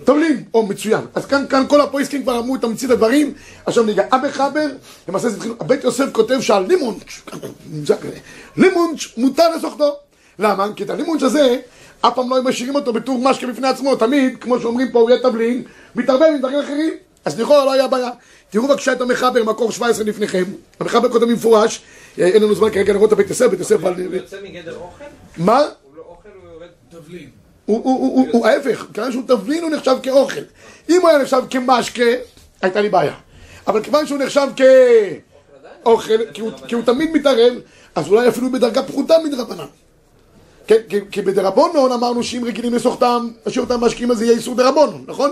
תבלין, 0.09 0.45
או 0.55 0.67
מצוין. 0.67 1.01
אז 1.15 1.27
כאן, 1.27 1.45
כאן 1.49 1.65
כל 1.69 1.81
הפויסקים 1.81 2.23
כבר 2.23 2.39
אמרו 2.39 2.57
את 2.57 2.61
תמצית 2.61 2.91
הדברים, 2.91 3.35
עכשיו 3.67 3.85
ניגע. 3.85 4.05
אבא 4.13 4.31
חבר, 4.31 4.67
למעשה 5.09 5.29
זה 5.29 5.37
התחיל, 5.37 5.53
הבית 5.61 5.85
יוסף 5.85 6.05
כותב 6.13 6.41
שהלימון, 6.41 6.99
לימון 8.57 8.95
מותר 9.17 9.57
לסוחטו. 9.57 9.97
למה? 10.39 10.67
כי 10.77 10.83
את 10.83 10.91
הלימון 10.91 11.19
הזה, 11.21 11.57
אף 12.01 12.15
פעם 12.15 12.31
לא 12.31 12.35
היו 12.35 12.45
משאירים 12.45 12.75
אותו 12.75 12.93
בתור 12.93 13.19
משקה 13.19 13.47
בפני 13.47 13.69
עצמו, 13.69 13.97
תמיד, 13.97 14.39
כמו 14.41 14.61
שאומרים 14.61 14.93
פה, 14.93 15.01
הוא 15.01 15.11
יהיה 15.11 15.23
תבלין, 15.23 15.63
מתערבב 15.95 16.27
עם 16.33 16.39
דברים 16.39 16.59
אחרים. 16.59 16.95
אז 17.25 17.41
לכאורה 17.41 17.65
לא 17.65 17.73
היה 17.73 17.89
בעיה. 17.89 18.11
תראו 18.51 18.69
בבקשה 18.69 18.93
את 18.93 19.01
המחבר, 19.01 19.45
מקור 19.45 19.73
17 19.73 20.05
לפניכם. 20.05 20.45
המחבר 20.81 21.09
כותב 21.09 21.25
במפורש, 21.25 21.81
אה, 22.19 22.27
אין 22.27 22.43
לנו 22.43 22.55
זמן 22.55 22.71
כרגע 22.71 22.93
לראות 22.93 23.09
את 23.09 23.13
הבית 23.13 23.29
יוסף, 23.29 23.47
בית 23.47 23.59
יוסף... 23.59 23.85
הוא 23.85 23.91
יוצא 24.13 24.37
מגדר 24.43 24.77
אוכל? 24.77 25.05
מה? 25.37 25.59
הוא 25.59 25.97
לא 25.97 26.03
אוכל, 26.09 26.29
הוא 26.43 26.53
יורד... 26.53 26.69
תבלין. 26.89 27.48
הוא, 27.69 28.47
ההפך, 28.47 28.87
כיוון 28.95 29.13
שהוא 29.13 29.23
תבלין 29.27 29.63
הוא 29.63 29.71
נחשב 29.71 29.97
כאוכל. 30.03 30.41
אם 30.89 31.01
הוא 31.01 31.09
היה 31.09 31.19
נחשב 31.19 31.43
כמשקה, 31.51 32.05
הייתה 32.63 32.81
לי 32.81 32.89
בעיה. 32.89 33.15
אבל 33.67 33.83
כיוון 33.83 34.07
שהוא 34.07 34.19
נחשב 34.19 34.49
כאוכל, 35.83 36.19
כי 36.67 36.75
הוא, 36.75 36.83
תמיד 36.85 37.11
מתערב, 37.13 37.55
אז 37.95 38.09
אולי 38.09 38.29
אפילו 38.29 38.53
בדרגה 38.53 38.83
פחותה 38.83 39.15
מדרבנן. 39.25 39.65
כן, 40.67 40.77
כי, 41.11 41.23
בדרבנון 41.23 41.93
אמרנו 41.93 42.23
שאם 42.23 42.45
רגילים 42.45 42.75
לסוחתם, 42.75 43.29
להשאיר 43.47 43.65
אותם 43.65 43.81
משקיעים 43.81 44.11
אז 44.11 44.23
יהיה 44.23 44.33
איסור 44.33 44.55
דרבנון, 44.55 45.05
נכון? 45.07 45.31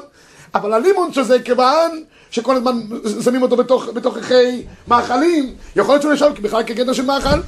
אבל 0.54 0.72
הלימון 0.72 1.12
שזה 1.12 1.38
כיוון 1.38 2.04
שכל 2.30 2.56
הזמן 2.56 2.80
שמים 3.24 3.42
אותו 3.42 3.56
בתוך, 3.56 3.88
בתוככי 3.94 4.62
מאכלים, 4.88 5.54
יכול 5.76 5.94
להיות 5.94 6.02
שהוא 6.02 6.12
נחשב 6.12 6.30
בכלל 6.42 6.62
כגדר 6.62 6.92
של 6.92 7.04
מאכל. 7.04 7.38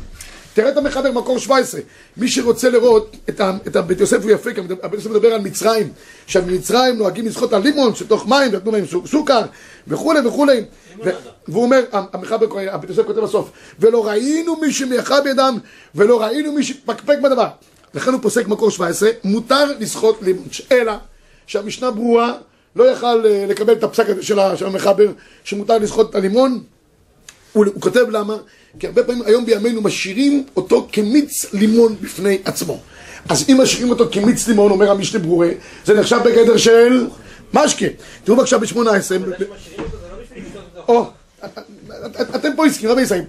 תראה 0.54 0.68
את 0.68 0.76
המחבר, 0.76 1.12
מקור 1.12 1.38
17. 1.38 1.80
מי 2.16 2.28
שרוצה 2.28 2.70
לראות 2.70 3.16
את, 3.28 3.40
ה, 3.40 3.52
את 3.66 3.76
הבית 3.76 4.00
יוסף 4.00 4.22
הוא 4.22 4.30
יפה, 4.30 4.52
כי 4.54 4.60
הבית 4.82 4.94
יוסף 5.00 5.10
מדבר 5.10 5.28
על 5.34 5.40
מצרים, 5.40 5.92
שבמצרים 6.26 6.98
נוהגים 6.98 7.26
לשחות 7.26 7.52
על 7.52 7.62
לימון, 7.62 7.94
שתוך 7.94 8.26
מים, 8.26 8.52
נתנו 8.52 8.72
להם 8.72 8.86
סו- 8.86 9.06
סוכר, 9.06 9.42
וכולי 9.88 10.20
וכולי. 10.26 10.64
ו- 11.04 11.10
והוא 11.48 11.62
אומר, 11.62 11.84
המחבר, 11.92 12.46
הבית 12.70 12.90
יוסף 12.90 13.02
כותב 13.06 13.20
בסוף, 13.20 13.50
ולא 13.80 14.06
ראינו 14.06 14.56
מי 14.56 14.72
שמייחה 14.72 15.20
בידם, 15.20 15.58
ולא 15.94 16.22
ראינו 16.22 16.52
מי 16.52 16.62
שפקפק 16.64 17.18
בדבר. 17.22 17.46
לכן 17.94 18.12
הוא 18.12 18.20
פוסק 18.22 18.48
מקור 18.48 18.70
17, 18.70 19.10
מותר 19.24 19.64
לשחות 19.80 20.18
לימון. 20.22 20.44
אלא 20.72 20.92
שהמשנה 21.46 21.90
ברורה, 21.90 22.32
לא 22.76 22.84
יכל 22.84 23.26
אה, 23.26 23.44
לקבל 23.48 23.72
את 23.72 23.84
הפסק 23.84 24.08
הזה 24.08 24.22
של 24.22 24.38
ה- 24.38 24.56
של 24.56 24.66
המחבר, 24.66 25.06
שמותר 25.44 25.78
לשחות 25.78 26.10
את 26.10 26.14
הלימון, 26.14 26.62
הוא, 27.58 27.66
הוא 27.74 27.82
כותב 27.82 28.04
למה? 28.10 28.36
כי 28.78 28.86
הרבה 28.86 29.04
פעמים 29.04 29.22
היום 29.26 29.46
בימינו 29.46 29.80
משאירים 29.80 30.44
אותו 30.56 30.88
כמיץ 30.92 31.52
לימון 31.52 31.96
בפני 32.00 32.38
עצמו. 32.44 32.80
אז 33.28 33.44
אם 33.48 33.60
משאירים 33.62 33.90
אותו 33.90 34.08
כמיץ 34.12 34.48
לימון, 34.48 34.70
אומר 34.70 34.90
המשנה 34.90 35.20
ברורה, 35.20 35.48
זה 35.84 36.00
נחשב 36.00 36.18
בגדר 36.24 36.56
של 36.56 37.06
משקה. 37.54 37.86
תראו 38.24 38.36
בבקשה 38.36 38.58
ב-18. 38.58 38.78
או, 40.88 41.06
אתם 42.34 42.48
פה 42.56 42.66
עסקים, 42.66 42.90
רבי 42.90 43.02
ישראל. 43.02 43.24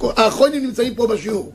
האחרונים 0.00 0.64
נמצאים 0.64 0.94
פה 0.94 1.06
בשיעור. 1.06 1.52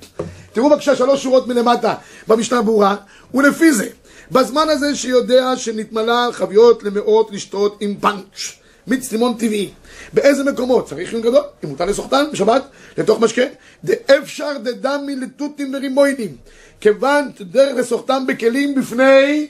תראו 0.53 0.69
בבקשה 0.69 0.95
שלוש 0.95 1.23
שורות 1.23 1.47
מלמטה 1.47 1.93
במשנה 2.27 2.61
ברורה, 2.61 2.95
ולפי 3.33 3.73
זה, 3.73 3.87
בזמן 4.31 4.69
הזה 4.69 4.95
שיודע 4.95 5.57
שנתמלה 5.57 6.27
חביות 6.31 6.83
למאות 6.83 7.31
לשתות 7.31 7.77
עם 7.79 7.95
פאנץ', 7.99 8.51
מיץ 8.87 9.11
לימון 9.11 9.33
טבעי. 9.33 9.69
באיזה 10.13 10.43
מקומות? 10.43 10.87
צריך 10.89 11.09
עיון 11.09 11.21
גדול, 11.21 11.43
אם 11.63 11.69
מותר 11.69 11.85
לסוחתן 11.85 12.25
בשבת, 12.31 12.63
לתוך 12.97 13.19
משקה. 13.19 13.41
דאפשר 13.83 14.57
דדמי 14.63 15.15
לתותים 15.15 15.73
ורימוינים. 15.73 16.35
כיוון 16.81 17.31
דרך 17.41 17.75
לסוחתן 17.77 18.23
בכלים 18.27 18.75
בפני 18.75 19.47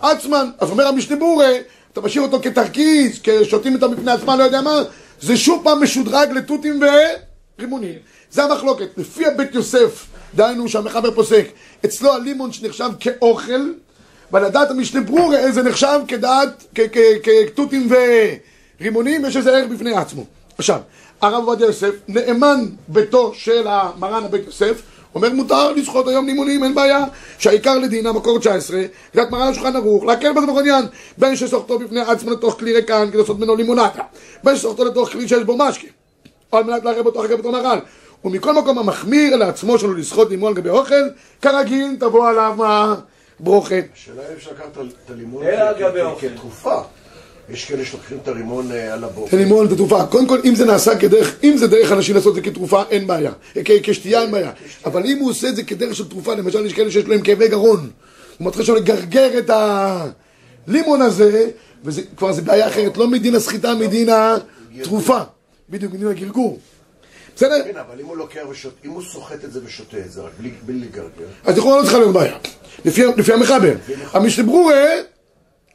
עצמן. 0.00 0.50
אז 0.58 0.70
אומר 0.70 0.86
המשנה 0.86 1.16
ברורה, 1.16 1.50
אתה 1.92 2.00
משאיר 2.00 2.22
אותו 2.22 2.40
כתרכיז, 2.42 3.20
כשותים 3.22 3.74
אותם 3.74 3.90
בפני 3.96 4.10
עצמם, 4.10 4.34
לא 4.38 4.42
יודע 4.42 4.60
מה, 4.60 4.82
זה 5.20 5.36
שוב 5.36 5.64
פעם 5.64 5.82
משודרג 5.82 6.30
לתותים 6.32 6.82
ורימונים. 7.58 7.94
זה 8.30 8.44
המחלוקת. 8.44 8.86
לפי 8.96 9.26
הבית 9.26 9.54
יוסף, 9.54 10.06
דהיינו 10.34 10.68
שהמחבר 10.68 11.10
פוסק, 11.10 11.46
אצלו 11.84 12.12
הלימון 12.12 12.52
שנחשב 12.52 12.90
כאוכל, 13.00 13.72
ולדעת 14.32 14.70
המשנה 14.70 15.00
ברורה 15.00 15.52
זה 15.52 15.62
נחשב 15.62 16.00
כדעת, 16.08 16.64
כ- 16.74 16.80
כ- 16.92 17.28
כתותים 18.82 18.96
ורימונים, 18.96 19.24
יש 19.24 19.36
איזה 19.36 19.56
ערך 19.56 19.70
בפני 19.70 19.96
עצמו. 19.96 20.24
עכשיו, 20.58 20.80
הרב 21.20 21.44
עובדיה 21.48 21.66
יוסף, 21.66 21.94
נאמן 22.08 22.64
ביתו 22.88 23.32
של 23.34 23.66
המרן 23.66 24.24
הבית 24.24 24.46
יוסף, 24.46 24.82
אומר 25.14 25.32
מותר 25.32 25.72
לשחוט 25.72 26.08
היום 26.08 26.26
לימונים, 26.26 26.64
אין 26.64 26.74
בעיה, 26.74 27.04
שהעיקר 27.38 27.78
לדין, 27.78 28.06
המקור 28.06 28.38
19, 28.38 28.82
קריאת 29.12 29.30
מרן 29.30 29.48
השולחן 29.48 29.76
ערוך, 29.76 30.04
להקל 30.04 30.32
בזה 30.32 30.46
בכל 30.46 30.60
עניין, 30.60 30.84
בין 31.18 31.36
שסוחטו 31.36 31.78
בפני 31.78 32.00
עצמו 32.00 32.30
לתוך 32.30 32.58
כלי 32.58 32.72
ריקן, 32.72 33.08
כדי 33.08 33.18
לעשות 33.18 33.38
ממנו 33.38 33.56
לימונטה, 33.56 34.02
בין 34.44 34.56
שסוחטו 34.56 34.84
לתוך 34.84 35.12
כלי 35.12 35.28
שיש 35.28 35.44
בו 35.44 35.56
משקה, 35.56 35.86
או 36.52 36.58
על 36.58 36.64
מנת 36.64 36.84
לערב 36.84 37.06
אותו 37.06 37.20
אחר 37.20 37.28
כך 37.28 37.34
בתור 37.34 37.52
מרל. 37.52 37.78
ומכל 38.24 38.52
מקום 38.52 38.78
המחמיר 38.78 39.36
לעצמו 39.36 39.78
שלו 39.78 39.94
לשחוט 39.94 40.30
לימון 40.30 40.48
על 40.48 40.54
גבי 40.54 40.68
אוכל, 40.68 41.04
כרגיל 41.42 41.96
תבוא 42.00 42.28
עליו 42.28 42.54
מה? 42.58 42.94
ברוכה. 43.40 43.74
השאלה 43.94 44.22
אם 44.28 44.34
אפשר 44.36 44.50
לקחת 44.50 44.78
את 45.04 45.10
הלימון 45.10 45.46
על. 45.46 45.74
כתרופה. 46.20 46.80
יש 47.52 47.64
כאלה 47.64 47.84
שלוקחים 47.84 48.18
את 48.22 48.28
הלימון 48.28 48.72
אה, 48.72 48.94
על 48.94 49.04
הבוקר. 49.04 49.30
זה 49.30 49.42
לימון 49.42 49.66
ותרופה. 49.70 50.06
קודם 50.06 50.26
כל, 50.26 50.40
אם 50.44 50.54
זה 50.54 50.64
נעשה 50.64 50.98
כדרך, 50.98 51.36
אם 51.44 51.56
זה 51.56 51.66
דרך 51.66 51.92
אנשים 51.92 52.14
לעשות 52.14 52.38
את 52.38 52.44
זה 52.44 52.50
כתרופה, 52.50 52.82
אין 52.90 53.06
בעיה. 53.06 53.32
כשתייה 53.82 54.22
אין 54.22 54.30
בעיה. 54.30 54.50
אבל 54.84 55.06
אם 55.06 55.18
הוא 55.18 55.30
עושה 55.30 55.48
את 55.48 55.56
זה 55.56 55.62
כדרך 55.62 55.96
של 55.96 56.08
תרופה, 56.08 56.34
למשל 56.34 56.66
יש 56.66 56.72
כאלה 56.72 56.90
שיש 56.90 57.04
להם 57.04 57.22
כאבי 57.22 57.48
גרון, 57.48 57.90
הוא 58.38 58.46
מתחיל 58.46 58.64
שם 58.64 58.74
לגרגר 58.74 59.38
את 59.38 59.50
הלימון 60.68 61.02
הזה, 61.02 61.50
וזה 61.84 62.02
כבר 62.16 62.32
זה 62.32 62.42
בעיה 62.42 62.68
אחרת, 62.68 62.96
לא 62.96 63.08
מדין 63.08 63.34
הסחיטה, 63.34 63.74
מדין 63.74 64.08
התרופה. 64.80 65.18
בדיוק, 65.70 65.92
מדין 65.92 66.08
הגרגור. 66.08 66.58
בסדר? 67.36 67.64
כן, 67.64 67.76
אבל 67.76 68.00
אם 68.00 68.06
הוא 68.06 68.16
לוקח 68.16 68.40
ושותה, 68.50 68.76
אם 68.84 68.90
הוא 68.90 69.02
סוחט 69.02 69.44
את 69.44 69.52
זה 69.52 69.60
ושותה 69.64 69.98
את 69.98 70.12
זה, 70.12 70.20
רק 70.20 70.32
בלי 70.66 70.78
לגרגר, 70.78 71.26
אז 71.44 71.58
לכאורה 71.58 71.78
לא 71.78 71.82
צריכה 71.82 71.98
להיות 71.98 72.12
בעיה. 72.12 72.36
לפי, 72.84 73.32
המחבר. 73.32 73.74
המשנה 74.12 74.44
ברורה, 74.44 74.84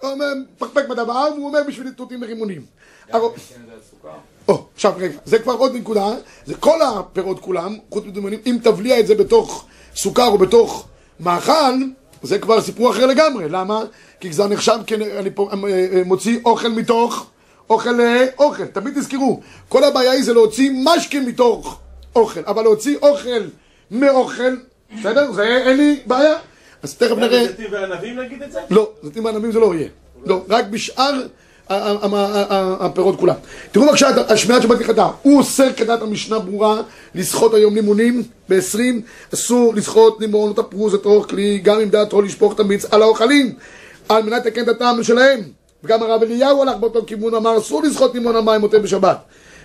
הוא 0.02 0.12
אומר, 0.12 0.26
פקפק 0.58 0.88
בדבר, 0.90 1.28
והוא 1.36 1.48
אומר 1.48 1.60
בשביל 1.68 1.92
תותים 1.92 2.22
ורימונים. 2.22 2.62
עכשיו 4.76 4.94
רגע, 4.98 5.18
זה 5.26 5.40
כבר 5.40 5.54
עוד 5.54 5.76
נקודה, 5.76 6.08
זה 6.46 6.56
כל 6.56 6.82
הפירות 6.82 7.40
כולם, 7.40 7.78
חוץ 7.92 8.06
מדומנים, 8.06 8.40
אם 8.46 8.58
תבליע 8.64 9.00
את 9.00 9.08
זה 9.08 9.16
בתוך 9.16 9.66
סוכר 9.96 10.28
או 10.28 10.38
בתוך 10.38 10.88
מאכל, 11.20 11.74
זה 12.24 12.40
כבר 12.40 12.62
סיפור 12.62 12.92
אחר 12.92 13.06
לגמרי, 13.06 13.50
למה? 13.50 13.82
כי 14.20 14.34
זה 14.34 14.48
נחשב, 14.48 14.78
כ- 14.88 14.94
אני 14.94 15.30
אה, 15.40 15.54
אה, 15.98 16.02
מוציא 16.06 16.40
אוכל 16.46 16.68
מתוך 16.70 17.28
אוכל 17.70 17.92
לאוכל, 17.92 18.66
תמיד 18.66 18.94
תזכרו, 19.00 19.40
כל 19.70 19.84
הבעיה 19.84 20.12
היא 20.12 20.24
זה 20.24 20.34
להוציא 20.34 20.72
משקה 20.84 21.20
מתוך 21.20 21.80
אוכל, 22.16 22.40
אבל 22.48 22.64
להוציא 22.64 22.98
אוכל 23.02 23.42
מאוכל, 23.92 24.56
בסדר? 25.00 25.32
זה 25.32 25.44
אין 25.44 25.78
לי 25.78 26.00
בעיה, 26.06 26.36
אז 26.84 26.96
תכף 26.96 27.18
נראה. 27.18 27.48
זיתים 27.48 27.66
וענבים 27.72 28.20
נגיד 28.20 28.44
את 28.44 28.52
זה? 28.52 28.60
לא, 28.70 28.92
זיתים 29.04 29.26
וענבים 29.26 29.52
זה 29.52 29.60
לא 29.60 29.76
יהיה. 29.76 29.88
לא, 30.26 30.44
רק 30.50 30.66
בשאר 30.66 31.22
הפירות 32.80 33.20
כולם. 33.20 33.36
תראו 33.72 33.86
בבקשה 33.86 34.10
את 34.10 34.32
השמיעת 34.32 34.62
שבת 34.62 34.80
כחטא. 34.80 35.08
הוא 35.22 35.38
אוסר 35.38 35.74
כדת 35.74 36.02
המשנה 36.02 36.40
ברורה 36.40 36.82
לסחוט 37.16 37.54
היום 37.54 37.76
לימונים 37.76 38.24
ב-20, 38.50 38.80
אסור 39.34 39.74
לסחוט 39.76 40.22
לימון 40.22 40.54
או 40.58 40.64
תפוז 40.64 40.94
לתוך 40.94 41.30
כלי, 41.30 41.60
גם 41.64 41.80
אם 41.80 41.90
דעתו 41.90 42.22
לשפוך 42.22 42.54
את 42.54 42.60
המיץ 42.60 42.86
על 42.86 43.02
האוכלים, 43.02 43.56
על 44.10 44.24
מנת 44.24 44.46
לתקן 44.46 44.64
את 44.64 44.68
הטעם 44.68 45.04
שלהם. 45.04 45.40
וגם 45.84 46.04
הרב 46.04 46.24
אליהו 46.24 46.62
הלך 46.62 46.78
באותו 46.78 47.06
כיוון, 47.08 47.36
אמר 47.36 47.58
אסור 47.58 47.84
לסחוט 47.84 48.14
לימון 48.14 48.36
על 48.36 48.42
מים 48.42 48.62
מוטה 48.62 48.80
בשבת. 48.80 49.18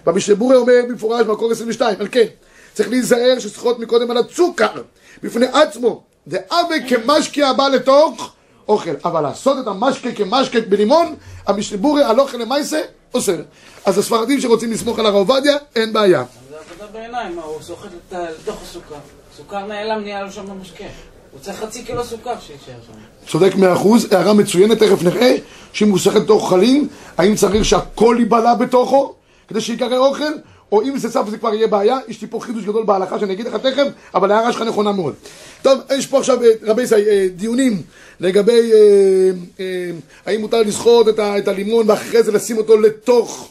והמשנה 0.07 0.35
ברורה 0.35 0.57
אומר 0.57 0.73
במפורש 0.89 1.27
במקור 1.27 1.51
22, 1.53 1.97
על 2.01 2.09
כן, 2.13 2.27
צריך 2.75 2.89
להיזהר 2.89 3.39
שסחוט 3.39 3.79
מקודם 3.79 4.11
על 4.11 4.17
הצוקר, 4.17 4.83
בפני 5.23 5.47
עצמו, 5.47 6.03
דאבה 6.29 6.75
כמשקה 6.89 7.49
הבא 7.49 7.69
לתוך 7.69 8.33
אוכל. 8.69 8.91
אבל 9.05 9.21
לעשות 9.21 9.59
את 9.59 9.67
המשקה 9.67 10.13
כמשקה 10.13 10.61
בלימון, 10.61 11.15
המשנה 11.47 11.79
ברורה 11.79 12.11
על 12.11 12.21
אוכל 12.21 12.37
למעשה, 12.37 12.81
אוסר. 13.15 13.37
אז 13.85 13.99
הספרדים 13.99 14.41
שרוצים 14.41 14.73
לסמוך 14.73 14.99
על 14.99 15.07
הרב 15.07 15.15
עובדיה, 15.15 15.57
אין 15.77 15.93
בעיה. 15.93 16.25
זה 16.51 16.57
עבודה 16.57 16.93
בעיניים, 16.93 17.39
הוא 17.39 17.63
סוחט 17.63 17.89
לתוך 18.13 18.63
הסוכר. 18.63 18.95
סוכר 19.37 19.67
נעלם, 19.67 20.03
נהיה 20.03 20.23
לו 20.23 20.33
שם 20.33 20.61
משקה. 20.61 20.85
הוא 21.33 21.41
צריך 21.41 21.59
חצי 21.59 21.85
קילו 21.85 22.05
סוכר 22.05 22.35
שיישאר 22.41 22.75
שם. 22.87 23.29
צודק 23.29 23.55
מאה 23.55 23.73
אחוז, 23.73 24.13
הערה 24.13 24.33
מצוינת, 24.33 24.79
תכף 24.79 25.03
נראה 25.03 25.37
שאם 25.73 25.91
הוא 25.91 25.99
שחט 25.99 26.17
לתוך 26.17 26.43
אוכלים, 26.43 26.89
האם 27.19 27.35
צריך 27.35 27.65
שהכל 27.65 28.17
ייבלע 28.19 28.55
בתוכו 28.55 29.15
כדי 29.49 29.61
שיקרא 29.61 29.97
אוכל, 29.97 30.33
או 30.73 30.83
אם 30.83 30.99
זה 30.99 31.11
צף 31.11 31.25
זה 31.31 31.39
כבר 31.39 31.55
יהיה 31.55 31.67
בעיה, 31.67 31.99
יש 32.09 32.23
לי 32.23 32.29
פה 32.29 32.41
חידוש 32.41 32.65
גדול 32.65 32.85
בהלכה 32.85 33.19
שאני 33.19 33.33
אגיד 33.33 33.47
לך 33.47 33.57
תכף, 33.57 33.87
אבל 34.15 34.33
ההערה 34.33 34.53
שלך 34.53 34.63
נכונה 34.63 34.93
מאוד. 34.93 35.15
טוב, 35.63 35.79
יש 35.97 36.07
פה 36.07 36.19
עכשיו, 36.19 36.43
אה, 36.43 36.49
רבי 36.63 36.83
ישראל, 36.83 37.05
אה, 37.09 37.27
דיונים 37.37 37.83
לגבי 38.21 38.73
אה, 39.61 39.65
האם 40.27 40.41
מותר 40.41 40.63
לסחוט 40.63 41.09
את, 41.09 41.49
הלימון 41.49 41.91
ואחרי 41.91 42.23
זה 42.23 42.33
לשים 42.33 42.57
אותו 42.57 42.81
לתוך 42.81 43.51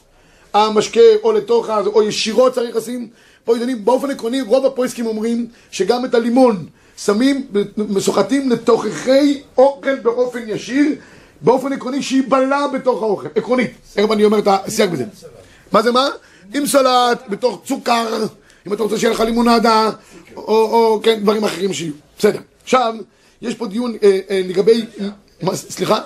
המשקה 0.54 1.00
או 1.24 1.32
לתוך, 1.32 1.70
או 1.86 2.04
ישירות 2.04 2.54
צריך 2.54 2.76
לשים. 2.76 3.08
פה 3.46 3.56
דיונים, 3.58 3.86
באופן 3.86 4.12
עקרוני, 4.12 4.42
רוב 4.42 4.66
הפויסקים 4.66 5.06
אומרים 5.06 5.48
שגם 5.72 6.06
את 6.06 6.16
הלימון 6.16 6.66
שמים, 6.98 7.48
סוחטים 8.00 8.50
לתוככי 8.50 9.42
אוכל 9.58 9.96
באופן 9.96 10.40
ישיר, 10.48 10.86
באופן 11.42 11.74
עקרוני 11.74 12.04
שייבלע 12.04 12.68
בתוך 12.68 13.02
האוכל, 13.02 13.28
עקרונית. 13.36 13.72
תכף 13.94 14.12
אני 14.12 14.26
אומר 14.26 14.40
את 14.40 14.48
הסייג 14.48 14.92
בזה. 14.92 15.06
מה 15.72 15.82
זה 15.82 15.92
מה? 15.92 16.08
עם 16.54 16.66
סלט, 16.66 17.24
בתוך 17.30 17.62
צוקר, 17.66 18.26
אם 18.68 18.74
אתה 18.74 18.84
רוצה 18.84 18.98
שיהיה 18.98 19.14
לך 19.14 19.20
לימונדה, 19.20 19.90
או, 20.36 20.42
או 20.44 21.00
כן, 21.04 21.20
דברים 21.20 21.44
אחרים 21.44 21.74
שיהיו. 21.74 21.94
בסדר. 22.18 22.40
עכשיו, 22.64 22.94
יש 23.42 23.56
פה 23.56 23.68
דיון 23.68 23.96
אה, 24.04 24.20
אה, 24.30 24.42
לגבי... 24.46 24.86
מה, 25.42 25.56
סליחה? 25.56 26.00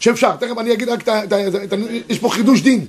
שאפשר, 0.00 0.36
תכף 0.36 0.58
אני 0.58 0.72
אגיד 0.72 0.88
רק 0.88 1.02
את 1.02 1.32
ה... 1.32 1.36
יש 2.08 2.18
פה 2.18 2.28
חידוש 2.28 2.62
דין. 2.62 2.86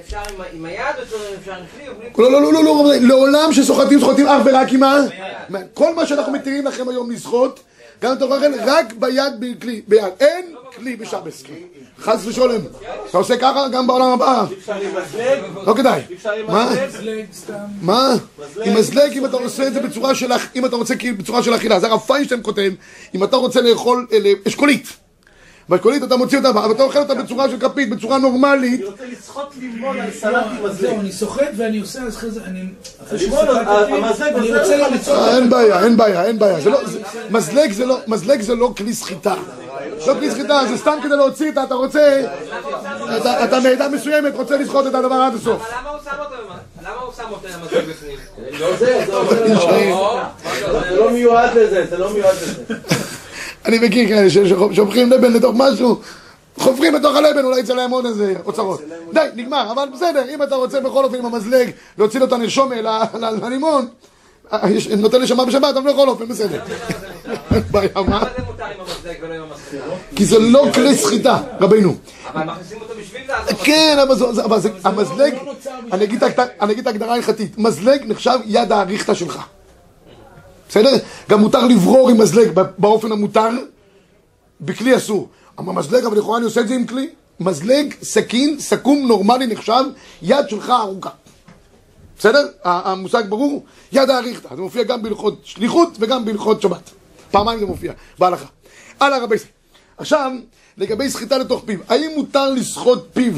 אפשר 0.00 0.20
עם 0.52 0.64
היד, 0.64 0.80
או 0.98 1.16
אפשר 1.40 1.52
עם 1.52 1.64
כלי, 2.12 2.24
לא, 2.24 2.32
לא, 2.32 2.42
לא, 2.42 2.52
לא, 2.52 2.64
לא, 2.64 2.80
רבותיי, 2.80 3.00
לעולם 3.00 3.52
שסוחטים, 3.52 4.00
סוחטים 4.00 4.26
אך 4.26 4.42
ורק 4.44 4.72
עם 4.72 4.82
ה... 4.82 4.96
כל 5.74 5.94
מה 5.94 6.06
שאנחנו 6.06 6.32
מתירים 6.32 6.66
לכם 6.66 6.88
היום 6.88 7.10
לשחוט, 7.10 7.60
גם 8.02 8.12
לתוך 8.12 8.32
האוכל, 8.32 8.60
רק 8.66 8.92
ביד, 8.92 9.32
ביד. 9.88 10.04
אין 10.20 10.55
כלי 10.76 10.96
בשבס. 10.96 11.42
חס 11.98 12.26
ושלום. 12.26 12.62
אתה 13.10 13.18
עושה 13.18 13.36
ככה 13.36 13.68
גם 13.68 13.86
בעולם 13.86 14.08
הבא. 14.08 14.44
לא 15.66 15.74
כדאי. 15.74 16.02
מה? 16.46 16.70
מה? 17.82 18.14
עם 18.64 18.74
מזלג, 18.74 19.12
אם 19.12 19.24
אתה 19.24 19.36
עושה 19.36 19.66
את 19.66 19.72
זה 19.72 19.80
בצורה 19.80 20.14
של, 20.14 20.32
אם 20.56 20.64
אתה 20.66 20.76
רוצה 20.76 20.96
כאילו 20.96 21.16
בצורה 21.16 21.42
של 21.42 21.54
אכילה, 21.54 21.80
זה 21.80 21.86
הרב 21.86 22.00
פיינשטיין 22.00 22.40
כותב, 22.42 22.72
אם 23.14 23.24
אתה 23.24 23.36
רוצה 23.36 23.60
לאכול 23.60 24.06
אה, 24.12 24.32
אשכולית, 24.46 24.88
באשכולית 25.68 26.02
אתה 26.02 26.16
מוציא 26.16 26.38
אותה, 26.38 26.48
אבל 26.48 26.72
אתה 26.72 26.82
אוכל 26.82 26.98
אותה 26.98 27.14
בצורה 27.14 27.48
של 27.50 27.60
כפית, 27.60 27.90
בצורה 27.90 28.18
נורמלית, 28.18 28.80
אני 28.80 28.88
רוצה 28.88 29.04
לסחוט 29.12 29.56
לימון 29.60 30.00
על 30.00 30.10
סלט 30.10 30.46
עם 30.46 30.62
לא, 30.62 30.70
מזלג. 30.70 30.80
זהו, 30.80 31.00
אני 31.00 31.12
סוחט 31.12 31.48
ואני 31.56 31.78
עושה 31.78 32.02
אז 32.02 32.16
אחרי 32.16 32.30
זה, 32.30 32.44
אני... 32.44 32.60
המזלג 33.10 34.34
אני 34.34 34.48
עוזר 34.48 34.60
רוצה 34.60 34.76
לך 34.76 34.92
לצעוק. 34.92 35.18
אה, 35.18 35.36
אין 35.36 35.50
בעיה, 35.50 35.84
אין 35.84 35.96
בעיה, 35.96 36.24
אין 36.24 36.38
בעיה, 36.38 36.58
לא, 36.64 36.70
לא, 37.86 37.98
מזלג 38.06 38.40
זה 38.40 38.54
לא 38.54 38.72
כלי 38.76 38.94
סחיטה, 38.94 39.34
לא 40.06 40.14
כלי 40.14 40.30
סחיטה, 40.30 40.60
זה 40.68 40.76
סתם 40.76 40.98
כדי 41.02 41.16
להוציא 41.16 41.50
את 41.52 41.58
ה... 41.58 41.64
אתה 41.64 41.74
רוצה, 41.74 42.22
אתה- 43.16 43.44
אתה 43.44 43.60
מעדה 43.60 43.88
מסוימת 43.88 44.32
רוצה 44.36 44.56
לסחוט 44.56 44.86
את 44.86 44.94
הדבר 44.94 45.14
עד 45.14 45.34
הסוף. 45.34 45.62
אבל 45.62 45.78
למה 45.80 45.90
הוא 45.90 45.98
שם 46.04 46.10
אותו 46.20 46.34
למה 46.82 47.00
הוא 47.02 47.12
שם 47.16 47.22
אותו 47.30 47.48
עם 47.48 47.62
המזלג 47.62 47.84
בפנים? 47.90 48.16
זה 48.78 49.04
לא 50.96 51.10
מיועד 51.10 51.50
לזה, 51.58 51.86
זה 51.90 51.98
לא 51.98 52.12
מיועד 52.12 52.34
לזה. 52.42 52.74
אני 53.66 53.78
מכיר 53.78 54.08
כאלה 54.08 54.30
ש- 54.30 54.38
ששופכים 54.72 55.10
לבן 55.10 55.32
לתוך 55.32 55.52
משהו, 55.56 56.00
חופרים 56.58 56.94
לתוך 56.94 57.16
הלבן, 57.16 57.44
אולי 57.44 57.60
יצא 57.60 57.74
להם 57.74 57.90
עוד 57.90 58.06
איזה 58.06 58.34
אוצרות. 58.46 58.80
די, 59.12 59.26
נגמר, 59.36 59.72
אבל 59.72 59.88
בסדר, 59.94 60.22
אם 60.34 60.42
אתה 60.42 60.54
רוצה 60.54 60.80
בכל 60.80 61.04
אופן 61.04 61.16
עם 61.16 61.26
המזלג 61.26 61.70
להוציא 61.98 62.20
לו 62.20 62.26
את 62.26 62.32
ל- 63.14 63.44
ללימון, 63.44 63.88
נותן 64.98 65.22
נשמה 65.22 65.44
בשבת, 65.44 65.76
אבל 65.76 65.92
בכל 65.92 66.08
אופן, 66.08 66.28
בסדר. 66.28 66.62
אין 67.54 67.62
בעיה, 67.70 67.88
מה? 67.94 68.02
למה 68.18 68.28
זה 68.38 68.42
מותר 68.46 68.64
עם 68.64 68.80
המזלג 68.80 69.16
ולא 69.22 69.34
עם 69.34 69.42
המסכה? 69.42 69.76
כי 70.16 70.24
זה 70.24 70.38
לא 70.38 70.66
כלי 70.74 70.96
סחיטה, 70.96 71.38
רבינו. 71.60 71.94
אבל 72.34 72.44
מכניסים 72.44 72.78
אותו 72.80 72.94
בשביל 73.00 73.22
לא 73.28 73.34
כן, 73.64 73.96
אבל 74.02 74.14
זה- 74.16 74.32
זה- 74.32 74.44
אבל 74.44 74.60
זה- 74.60 74.70
המזלג, 74.84 75.34
אני 75.92 76.04
אגיד 76.72 76.78
את 76.78 76.86
ההגדרה 76.86 77.12
ההלכתית, 77.12 77.58
מזלג 77.58 78.02
נחשב 78.06 78.38
יד 78.44 78.72
האריכתא 78.72 79.14
שלך. 79.14 79.38
בסדר? 80.68 80.90
גם 81.30 81.40
מותר 81.40 81.66
לברור 81.66 82.08
עם 82.10 82.18
מזלג 82.20 82.48
ב- 82.54 82.66
באופן 82.78 83.12
המותר, 83.12 83.48
בכלי 84.60 84.96
אסור. 84.96 85.28
אבל 85.58 85.72
מזלג, 85.72 86.04
אבל 86.04 86.18
לכאורה 86.18 86.36
אני 86.36 86.44
עושה 86.44 86.60
את 86.60 86.68
זה 86.68 86.74
עם 86.74 86.86
כלי. 86.86 87.08
מזלג, 87.40 87.94
סכין, 88.02 88.56
סכו"ם 88.60 89.04
נורמלי 89.08 89.46
נחשב 89.46 89.82
יד 90.22 90.48
שלך 90.48 90.70
ארוכה. 90.70 91.10
בסדר? 92.18 92.46
המושג 92.64 93.22
ברור? 93.28 93.64
יד 93.92 94.10
האריכתא. 94.10 94.48
זה 94.56 94.62
מופיע 94.62 94.82
גם 94.82 95.02
בהלכות 95.02 95.40
שליחות 95.44 95.96
וגם 96.00 96.24
בהלכות 96.24 96.62
שבת. 96.62 96.90
פעמיים 97.30 97.60
זה 97.60 97.66
מופיע 97.66 97.92
בהלכה. 98.18 98.46
הלאה 99.00 99.18
רבי 99.18 99.34
ישראל. 99.34 99.50
עכשיו, 99.98 100.32
לגבי 100.78 101.10
סחיטה 101.10 101.38
לתוך 101.38 101.62
פיו. 101.66 101.78
האם 101.88 102.10
מותר 102.16 102.50
לסחוט 102.50 103.04
פיו 103.12 103.32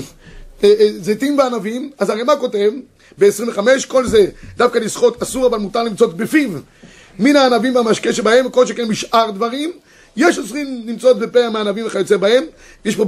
אה, 0.64 0.74
אה, 0.80 0.88
זיתים 1.00 1.38
וענבים? 1.38 1.90
אז 1.98 2.10
הרי 2.10 2.22
מה 2.22 2.36
כותב? 2.36 2.70
ב-25, 3.18 3.60
כל 3.88 4.06
זה 4.06 4.26
דווקא 4.56 4.78
לסחוט 4.78 5.22
אסור, 5.22 5.46
אבל 5.46 5.58
מותר 5.58 5.82
למצוא 5.82 6.06
בפיו. 6.06 6.50
מן 7.18 7.36
הענבים 7.36 7.76
והמשקה 7.76 8.12
שבהם, 8.12 8.46
וכל 8.46 8.66
שכן 8.66 8.84
משאר 8.84 9.30
דברים. 9.30 9.72
יש 10.18 10.38
אוסרים 10.38 10.82
למצוא 10.86 11.12
בפה 11.12 11.40
המענבים 11.44 11.86
וכיוצא 11.86 12.16
בהם. 12.16 12.44
יש 12.84 12.96
פה 12.96 13.04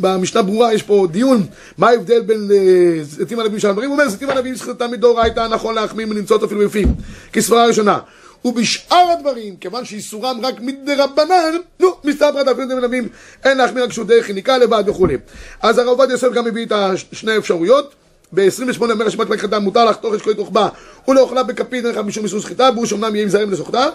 במשנה 0.00 0.42
ברורה, 0.42 0.74
יש 0.74 0.82
פה 0.82 1.06
דיון, 1.10 1.46
מה 1.78 1.88
ההבדל 1.88 2.20
בין 2.20 2.48
אה, 2.52 3.04
זיתים 3.04 3.40
ענבים 3.40 3.56
ושאר 3.56 3.72
דברים. 3.72 3.90
הוא 3.90 3.98
אומר, 3.98 4.08
זיתים 4.08 4.30
ענבים 4.30 4.56
סחיטתם 4.56 4.90
מדאורייתא, 4.90 5.46
נכון 5.50 5.74
להחמיר 5.74 6.08
אותו 6.30 6.46
אפילו 6.46 6.60
בפיו. 6.60 6.88
כסברה 7.32 7.66
ראשונה. 7.66 7.98
ובשאר 8.44 9.10
הדברים, 9.18 9.56
כיוון 9.56 9.84
שאיסורם 9.84 10.40
רק 10.42 10.54
מדרבנן, 10.60 11.56
נו, 11.80 11.88
מסתברא 12.04 12.42
דאפילו 12.42 12.68
דמנבים, 12.68 13.08
אין 13.44 13.58
להחמיר 13.58 13.84
רק 13.84 13.92
שהוא 13.92 14.06
דרך 14.06 14.24
חיניקה 14.26 14.58
לבד 14.58 14.84
וכולי. 14.86 15.16
אז 15.62 15.78
הרב 15.78 15.88
עובדיה 15.88 16.14
יוסף 16.14 16.32
גם 16.32 16.44
מביא 16.44 16.66
את 16.66 16.72
השני 16.72 17.32
האפשרויות. 17.32 17.94
ב-28 18.32 18.80
אומר 18.80 19.04
רשימת 19.06 19.30
רק 19.30 19.38
חתם 19.38 19.62
מותר 19.62 19.84
לחתוך 19.84 20.14
אשכולית 20.14 20.38
רוחבה 20.38 20.68
ולאוכלה 21.08 21.42
בכפית 21.42 21.84
אין 21.84 21.94
לך 21.94 21.98
משום 21.98 22.24
איסור 22.24 22.40
סחיטה 22.40 22.70
והוא 22.74 22.86
שאומנם 22.86 23.14
יהיה 23.14 23.22
עם 23.22 23.28
זרים 23.28 23.50
לסוחתה 23.50 23.86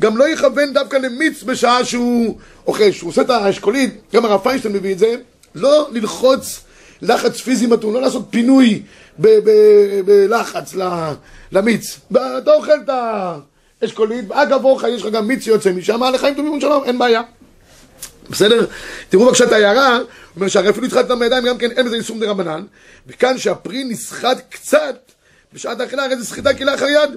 גם 0.00 0.16
לא 0.16 0.28
יכוון 0.28 0.72
דווקא 0.72 0.96
למיץ 0.96 1.42
בשעה 1.42 1.84
שהוא 1.84 2.36
אוכל 2.66 2.92
שהוא 2.92 3.10
עושה 3.10 3.22
את 3.22 3.30
האשכולית. 3.30 4.00
גם 4.14 4.24
הרב 4.24 4.40
פיינשטיין 4.40 4.74
מביא 4.74 4.92
את 4.92 4.98
זה. 4.98 5.14
לא 5.54 5.88
ללחוץ 5.92 6.60
לחץ 7.02 7.40
פיזי 7.40 7.66
מתון 7.66 7.94
לא 7.94 8.00
לעשות 8.00 8.26
פינוי 8.30 8.82
בלחץ 9.18 10.74
למיץ. 11.52 12.00
אתה 12.12 12.54
אוכל 12.54 12.72
את 12.84 12.90
האשכולית 13.82 14.24
ואגב 14.28 14.64
אורך 14.64 14.84
יש 14.88 15.02
לך 15.02 15.12
גם 15.12 15.28
מיץ 15.28 15.44
שיוצא 15.44 15.72
משם 15.72 16.00
לחיים 16.14 16.34
טובים 16.34 16.52
ושלום 16.52 16.84
אין 16.84 16.98
בעיה 16.98 17.22
בסדר? 18.30 18.66
תראו 19.08 19.26
בבקשה 19.26 19.44
את 19.44 19.52
ההערה, 19.52 19.96
הוא 19.96 20.06
אומר 20.36 20.48
שהרי 20.48 20.70
אפילו 20.70 20.86
התחלת 20.86 21.10
מהידיים 21.10 21.44
גם 21.44 21.58
כן 21.58 21.70
אין 21.70 21.86
בזה 21.86 21.96
איסור 21.96 22.18
דרבנן 22.20 22.64
וכאן 23.06 23.38
שהפרי 23.38 23.84
נסחט 23.84 24.38
קצת 24.50 24.96
בשעת 25.52 25.80
האכילה 25.80 26.04
הרי 26.04 26.16
זה 26.16 26.24
סחיטה 26.24 26.54
כלאחר 26.54 26.86
יד 26.88 27.10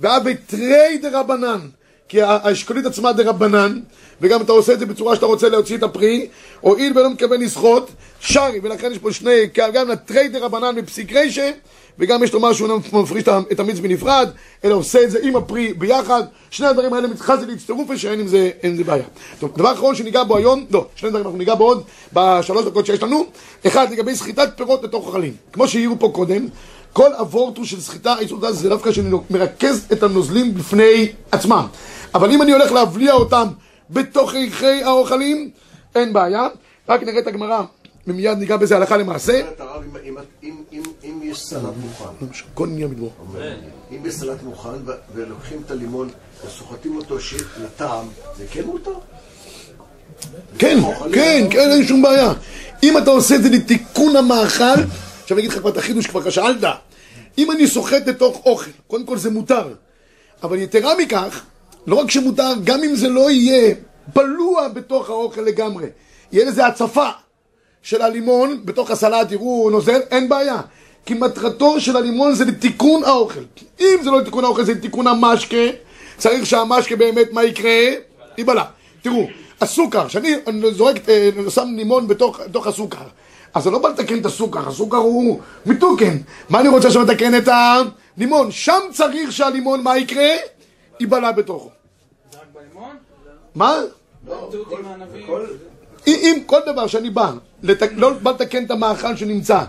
ואף 0.00 0.22
בתרי 0.22 0.98
דרבנן 1.02 1.60
כי 2.08 2.22
האשכולית 2.22 2.86
עצמה 2.86 3.12
דרבנן 3.12 3.80
וגם 4.20 4.42
אתה 4.42 4.52
עושה 4.52 4.72
את 4.72 4.78
זה 4.78 4.86
בצורה 4.86 5.14
שאתה 5.14 5.26
רוצה 5.26 5.48
להוציא 5.48 5.76
את 5.76 5.82
הפרי 5.82 6.28
הואיל 6.60 6.98
ולא 6.98 7.10
מתכוון 7.10 7.40
לסחוט 7.40 7.90
שרי 8.20 8.60
ולכן 8.62 8.92
יש 8.92 8.98
פה 8.98 9.12
שני, 9.12 9.46
גם 9.54 9.88
לתרי 9.88 10.28
דרבנן 10.28 10.74
בפסיק 10.74 11.12
רישה 11.12 11.50
וגם 11.98 12.22
יש 12.22 12.32
לומר 12.32 12.52
שהוא 12.52 12.68
לא 12.68 12.78
מפריש 12.92 13.24
את 13.52 13.60
המיץ 13.60 13.78
בנפרד, 13.78 14.28
אלא 14.64 14.74
עושה 14.74 15.02
את 15.02 15.10
זה 15.10 15.18
עם 15.22 15.36
הפרי 15.36 15.72
ביחד. 15.72 16.22
שני 16.50 16.66
הדברים 16.66 16.92
האלה 16.94 17.08
מתחזי 17.08 17.46
להצטרוף 17.46 17.96
שאין 17.96 18.20
עם 18.20 18.28
זה, 18.28 18.50
אין 18.62 18.70
עם 18.70 18.76
זה 18.76 18.84
בעיה. 18.84 19.04
טוב, 19.38 19.52
דבר 19.56 19.72
אחרון 19.72 19.94
שניגע 19.94 20.24
בו 20.24 20.36
היום, 20.36 20.66
לא, 20.70 20.86
שני 20.96 21.08
דברים 21.08 21.24
אנחנו 21.24 21.38
ניגע 21.38 21.54
בו 21.54 21.64
עוד 21.64 21.82
בשלוש 22.12 22.64
דקות 22.64 22.86
שיש 22.86 23.02
לנו. 23.02 23.26
אחד, 23.66 23.92
לגבי 23.92 24.16
סחיטת 24.16 24.48
פירות 24.56 24.84
לתוך 24.84 25.06
אוכלים. 25.06 25.32
כמו 25.52 25.68
שהעירו 25.68 25.98
פה 25.98 26.10
קודם, 26.14 26.46
כל 26.92 27.12
הוורטו 27.12 27.64
של 27.64 27.80
סחיטה, 27.80 28.12
האיסור 28.12 28.40
דעת 28.40 28.54
זה 28.54 28.68
דווקא 28.68 28.92
שאני 28.92 29.16
מרכז 29.30 29.86
את 29.92 30.02
הנוזלים 30.02 30.54
בפני 30.54 31.12
עצמם. 31.32 31.66
אבל 32.14 32.30
אם 32.30 32.42
אני 32.42 32.52
הולך 32.52 32.72
להבליע 32.72 33.12
אותם 33.12 33.46
בתוככי 33.90 34.82
האוכלים, 34.84 35.50
אין 35.94 36.12
בעיה. 36.12 36.48
רק 36.88 37.02
נראה 37.02 37.18
את 37.18 37.26
הגמרא, 37.26 37.62
ומיד 38.06 38.38
ניגע 38.38 38.56
בזה 38.56 38.76
הלכה 38.76 38.96
למעשה. 38.96 39.40
אם 40.42 40.54
יש 41.30 41.40
סלט 41.40 41.62
מוכן, 41.76 42.26
כל 42.54 42.68
עניין 42.68 42.90
מדבור. 42.90 43.12
אם 43.90 44.06
יש 44.06 44.14
סלט 44.14 44.42
מוכן 44.42 44.68
ולוקחים 45.14 45.62
את 45.66 45.70
הלימון 45.70 46.08
וסוחטים 46.46 46.96
אותו 46.96 47.16
לטעם, 47.64 48.06
זה 48.38 48.44
כן 48.50 48.64
מותר? 48.64 48.92
כן, 50.58 50.78
כן, 51.12 51.46
כן, 51.50 51.70
אין 51.70 51.86
שום 51.86 52.02
בעיה. 52.02 52.32
אם 52.82 52.98
אתה 52.98 53.10
עושה 53.10 53.34
את 53.34 53.42
זה 53.42 53.50
לתיקון 53.50 54.16
המאכל, 54.16 54.64
עכשיו 55.22 55.38
אני 55.38 55.46
אגיד 55.46 55.50
לך 55.50 55.58
כבר 55.58 55.70
את 55.70 55.76
החידוש, 55.76 56.06
כבר 56.06 56.30
שאלת. 56.30 56.64
אם 57.38 57.50
אני 57.50 57.66
סוחט 57.66 58.06
לתוך 58.06 58.42
אוכל, 58.46 58.70
קודם 58.86 59.06
כל 59.06 59.18
זה 59.18 59.30
מותר. 59.30 59.68
אבל 60.42 60.58
יתרה 60.58 60.92
מכך, 60.98 61.42
לא 61.86 61.96
רק 61.96 62.10
שמותר, 62.10 62.52
גם 62.64 62.82
אם 62.82 62.96
זה 62.96 63.08
לא 63.08 63.30
יהיה 63.30 63.74
בלוע 64.14 64.68
בתוך 64.68 65.10
האוכל 65.10 65.40
לגמרי, 65.40 65.86
יהיה 66.32 66.44
לזה 66.44 66.66
הצפה 66.66 67.08
של 67.82 68.02
הלימון 68.02 68.60
בתוך 68.64 68.90
הסלט, 68.90 69.28
תראו, 69.28 69.70
נוזל, 69.70 70.00
אין 70.10 70.28
בעיה. 70.28 70.60
כי 71.06 71.14
מטרתו 71.14 71.80
של 71.80 71.96
הלימון 71.96 72.34
זה 72.34 72.44
לתיקון 72.44 73.04
האוכל. 73.04 73.40
אם 73.80 73.96
זה 74.02 74.10
לא 74.10 74.20
לתיקון 74.20 74.44
האוכל, 74.44 74.64
זה 74.64 74.72
לתיקון 74.72 75.06
המשקה, 75.06 75.56
צריך 76.18 76.46
שהמשקה 76.46 76.96
באמת, 76.96 77.32
מה 77.32 77.44
יקרה? 77.44 77.72
ייבלע. 78.38 78.64
תראו, 79.02 79.26
הסוכר, 79.60 80.08
כשאני 80.08 80.34
זורק, 80.72 81.08
אה, 81.08 81.30
שם 81.48 81.68
לימון 81.76 82.08
בתוך, 82.08 82.40
בתוך 82.40 82.66
הסוכר, 82.66 83.04
אז 83.54 83.62
זה 83.62 83.70
לא 83.70 83.78
בא 83.78 83.88
לתקן 83.88 84.20
את 84.20 84.26
הסוכר, 84.26 84.68
הסוכר 84.68 84.96
הוא 84.96 85.40
מתוקן. 85.66 86.16
מה 86.48 86.60
אני 86.60 86.68
רוצה 86.68 86.88
לתקן 87.02 87.34
את 87.34 87.48
הלימון? 87.48 88.50
שם 88.50 88.80
צריך 88.92 89.32
שהלימון, 89.32 89.82
מה 89.82 89.98
יקרה? 89.98 90.28
ייבלע 91.00 91.32
בתוכו. 91.32 91.70
זה 92.32 92.38
רק 92.38 92.44
בלימון? 92.54 92.96
מה? 93.54 93.80
עם 94.78 94.86
הענבים. 94.86 95.26
אם, 96.06 96.38
כל 96.46 96.60
דבר 96.66 96.86
שאני 96.86 97.10
בא, 97.10 97.32
לא 97.96 98.10
בא 98.10 98.30
לתקן 98.30 98.64
את 98.64 98.70
המאכל 98.70 99.16
שנמצא, 99.16 99.60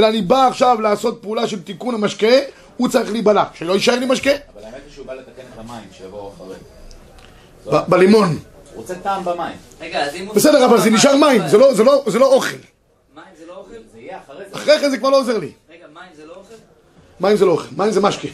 אלא 0.00 0.08
אני 0.08 0.22
בא 0.22 0.46
עכשיו 0.46 0.80
לעשות 0.80 1.18
פעולה 1.22 1.46
של 1.46 1.62
תיקון 1.62 1.94
המשקה, 1.94 2.36
הוא 2.76 2.88
צריך 2.88 3.12
להיבלע, 3.12 3.44
שלא 3.54 3.72
יישאר 3.72 3.98
לי 3.98 4.06
משקה. 4.06 4.30
אבל 4.30 4.64
האמת 4.64 4.74
היא 4.86 4.94
שהוא 4.94 5.06
בא 5.06 5.14
לתקן 5.14 5.42
את 5.54 5.58
המים 5.58 5.84
שיבואו 5.92 6.32
אחרי. 6.36 7.82
בלימון. 7.88 8.28
הוא 8.28 8.36
רוצה 8.74 8.94
טעם 8.94 9.24
במים. 9.24 9.56
רגע, 9.80 10.04
אז 10.04 10.14
אם 10.14 10.26
הוא... 10.26 10.34
בסדר, 10.34 10.64
אבל 10.64 10.80
זה 10.80 10.90
נשאר 10.90 11.16
מים, 11.16 11.48
זה 11.48 11.58
לא, 11.58 11.74
זה 11.74 11.84
לא, 11.84 12.04
זה 12.06 12.18
לא 12.18 12.26
אוכל. 12.34 12.56
מים 13.14 13.24
זה 13.38 13.46
לא 13.46 13.56
אוכל? 13.56 13.74
זה 13.92 13.98
יהיה 13.98 14.18
אחרי 14.26 14.44
זה. 14.50 14.56
אחרי 14.56 14.78
כן 14.80 14.90
זה 14.90 14.98
כבר 14.98 15.10
לא 15.10 15.18
עוזר 15.20 15.38
לי. 15.38 15.52
רגע, 15.70 15.86
מים 15.94 16.02
זה 16.16 16.26
לא 16.26 16.34
אוכל? 16.34 16.54
מים 17.20 17.36
זה 17.36 17.44
לא 17.44 17.52
אוכל, 17.52 17.68
מים 17.76 17.90
זה 17.90 18.00
משקה. 18.00 18.28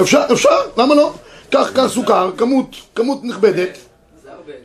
אפשר 0.00 0.26
אפשר 0.32 0.50
למה 0.76 0.94
לא? 0.94 1.12
קח, 1.50 1.86
סוכר, 1.88 2.30
כמות, 2.36 2.76
כמות 2.94 3.24
נכבדת. 3.24 3.78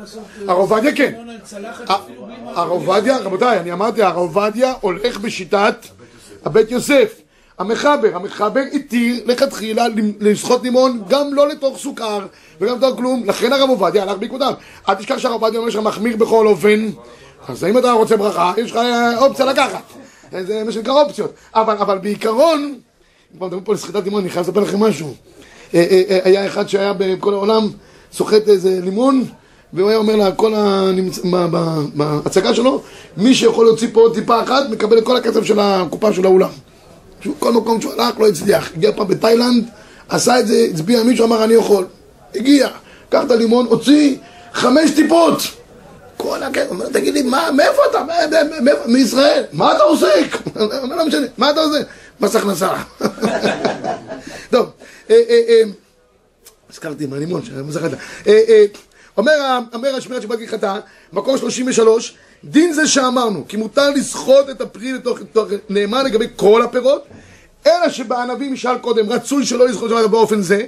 לעשות... 0.00 0.22
הרב 0.48 0.58
עובדיה 0.58 0.96
כן. 0.96 1.10
לימון 1.12 1.28
על 1.30 1.38
צלחת 1.44 1.90
ה- 1.90 1.94
אפילו 1.94 2.24
בלי 2.26 2.34
מים. 2.36 2.48
הרב 2.48 2.70
עובדיה, 2.70 3.18
רבותיי, 3.18 3.60
אני 3.60 3.72
אמרתי, 3.72 4.02
הרב 4.02 4.16
עובדיה 4.16 4.72
הולך 4.80 5.18
בשיטת 5.20 5.76
הבית 6.44 6.70
יוסף. 6.70 7.20
המחבר, 7.58 8.08
המחבר 8.16 8.60
התיר 8.72 9.22
לכתחילה 9.26 9.86
לשחוט 10.20 10.62
לימון 10.62 11.02
גם 11.08 11.34
לא 11.34 11.48
לתוך 11.48 11.78
סוכר 11.78 12.26
וגם 12.60 12.76
לתוך 12.78 12.96
כלום, 12.96 13.22
לכן 13.26 13.52
הרב 13.52 13.68
עובדיה 13.70 14.02
הלך 14.02 14.18
בעקבותיו. 14.18 14.54
אל 14.88 14.94
תשכח 14.94 15.18
שהרב 15.18 15.42
עובדיה 15.42 15.58
אומר 15.60 15.70
שאתה 15.70 15.82
מחמיר 15.82 16.16
בכל 16.16 16.46
אופן, 16.46 16.88
אז 17.48 17.64
אם 17.64 17.78
אתה 17.78 17.92
רוצה 17.92 18.16
ברכה, 18.16 18.52
יש 18.56 18.70
לך 18.70 18.76
אה, 18.76 19.18
אופציה 19.18 19.44
לקחת. 19.46 19.82
זה 20.42 20.62
מה 20.64 20.72
שנקרא 20.72 20.92
אופציות. 21.02 21.32
אבל, 21.54 21.76
אבל 21.76 21.98
בעיקרון, 21.98 22.62
אם 23.32 23.36
כבר 23.36 23.46
מדברים 23.46 23.64
פה 23.64 23.72
על 23.72 23.78
סחיטת 23.78 24.04
לימון, 24.04 24.20
אני 24.20 24.30
חייב 24.30 24.46
לספר 24.46 24.60
לכם 24.60 24.80
משהו. 24.80 25.14
אה, 25.74 25.86
אה, 25.90 26.02
אה, 26.10 26.18
היה 26.24 26.46
אחד 26.46 26.68
שהיה 26.68 26.92
בכל 26.98 27.32
העולם, 27.32 27.68
סוחט 28.12 28.48
איזה 28.48 28.78
לימון, 28.82 29.24
והוא 29.72 29.88
היה 29.88 29.98
אומר 29.98 30.16
לכל 30.16 30.52
הנמצ... 30.56 31.18
ב- 31.18 31.46
ב- 31.50 31.84
בהצגה 31.94 32.54
שלו, 32.54 32.82
מי 33.16 33.34
שיכול 33.34 33.66
להוציא 33.66 33.88
פה 33.92 34.00
עוד 34.00 34.14
טיפה 34.14 34.42
אחת, 34.42 34.70
מקבל 34.70 34.98
את 34.98 35.04
כל 35.04 35.16
הכסף 35.16 35.42
של 35.44 35.58
הקופה 35.60 36.12
של 36.12 36.24
האולם. 36.24 36.48
כל 37.38 37.52
מקום 37.52 37.80
שהוא 37.80 37.92
הלך 37.92 38.20
לא 38.20 38.28
הצליח. 38.28 38.70
הגיע 38.76 38.92
פעם 38.92 39.08
בתאילנד, 39.08 39.64
עשה 40.08 40.40
את 40.40 40.46
זה, 40.46 40.66
הצביע 40.70 41.02
מישהו, 41.02 41.26
אמר 41.26 41.44
אני 41.44 41.54
יכול. 41.54 41.86
הגיע, 42.34 42.68
קח 43.08 43.22
את 43.26 43.30
הלימון, 43.30 43.66
הוציא 43.66 44.16
חמש 44.52 44.90
טיפות. 44.90 45.42
כל 46.16 46.42
הכסף, 46.42 46.70
אומר, 46.70 46.86
תגיד 46.88 47.14
לי, 47.14 47.22
מה, 47.22 47.48
מאיפה 47.56 47.82
אתה? 47.90 48.04
מאיפה- 48.60 48.86
מישראל. 48.88 49.42
מה 49.52 49.72
אתה 49.76 49.82
עוסק? 49.82 50.36
לא 50.96 51.06
משנה, 51.06 51.26
מה 51.38 51.50
אתה 51.50 51.60
עושה? 51.60 51.78
מס 52.20 52.36
הכנסה. 52.36 52.70
טוב, 54.54 54.70
אה, 55.10 55.16
אה, 55.28 55.40
אה, 55.48 55.62
הזכרתי 56.70 57.06
מהלימון, 57.06 57.42
זכרת. 57.68 57.92
אומר 59.14 59.96
השמירת 59.96 60.22
שבת 60.22 60.38
כהלכתה, 60.38 60.78
מקור 61.12 61.36
33, 61.36 62.14
דין 62.44 62.72
זה 62.72 62.88
שאמרנו, 62.88 63.44
כי 63.48 63.56
מותר 63.56 63.90
לסחוט 63.90 64.50
את 64.50 64.60
הפרי 64.60 64.92
לתוך, 64.92 65.18
נאמר 65.68 66.02
לגבי 66.02 66.26
כל 66.36 66.62
הפירות, 66.62 67.04
אלא 67.66 67.88
שבענבים 67.88 68.54
ישאל 68.54 68.78
קודם, 68.78 69.10
רצוי 69.10 69.46
שלא 69.46 69.68
לסחוט 69.68 69.90
שבת 69.90 70.10
באופן 70.10 70.42
זה, 70.42 70.66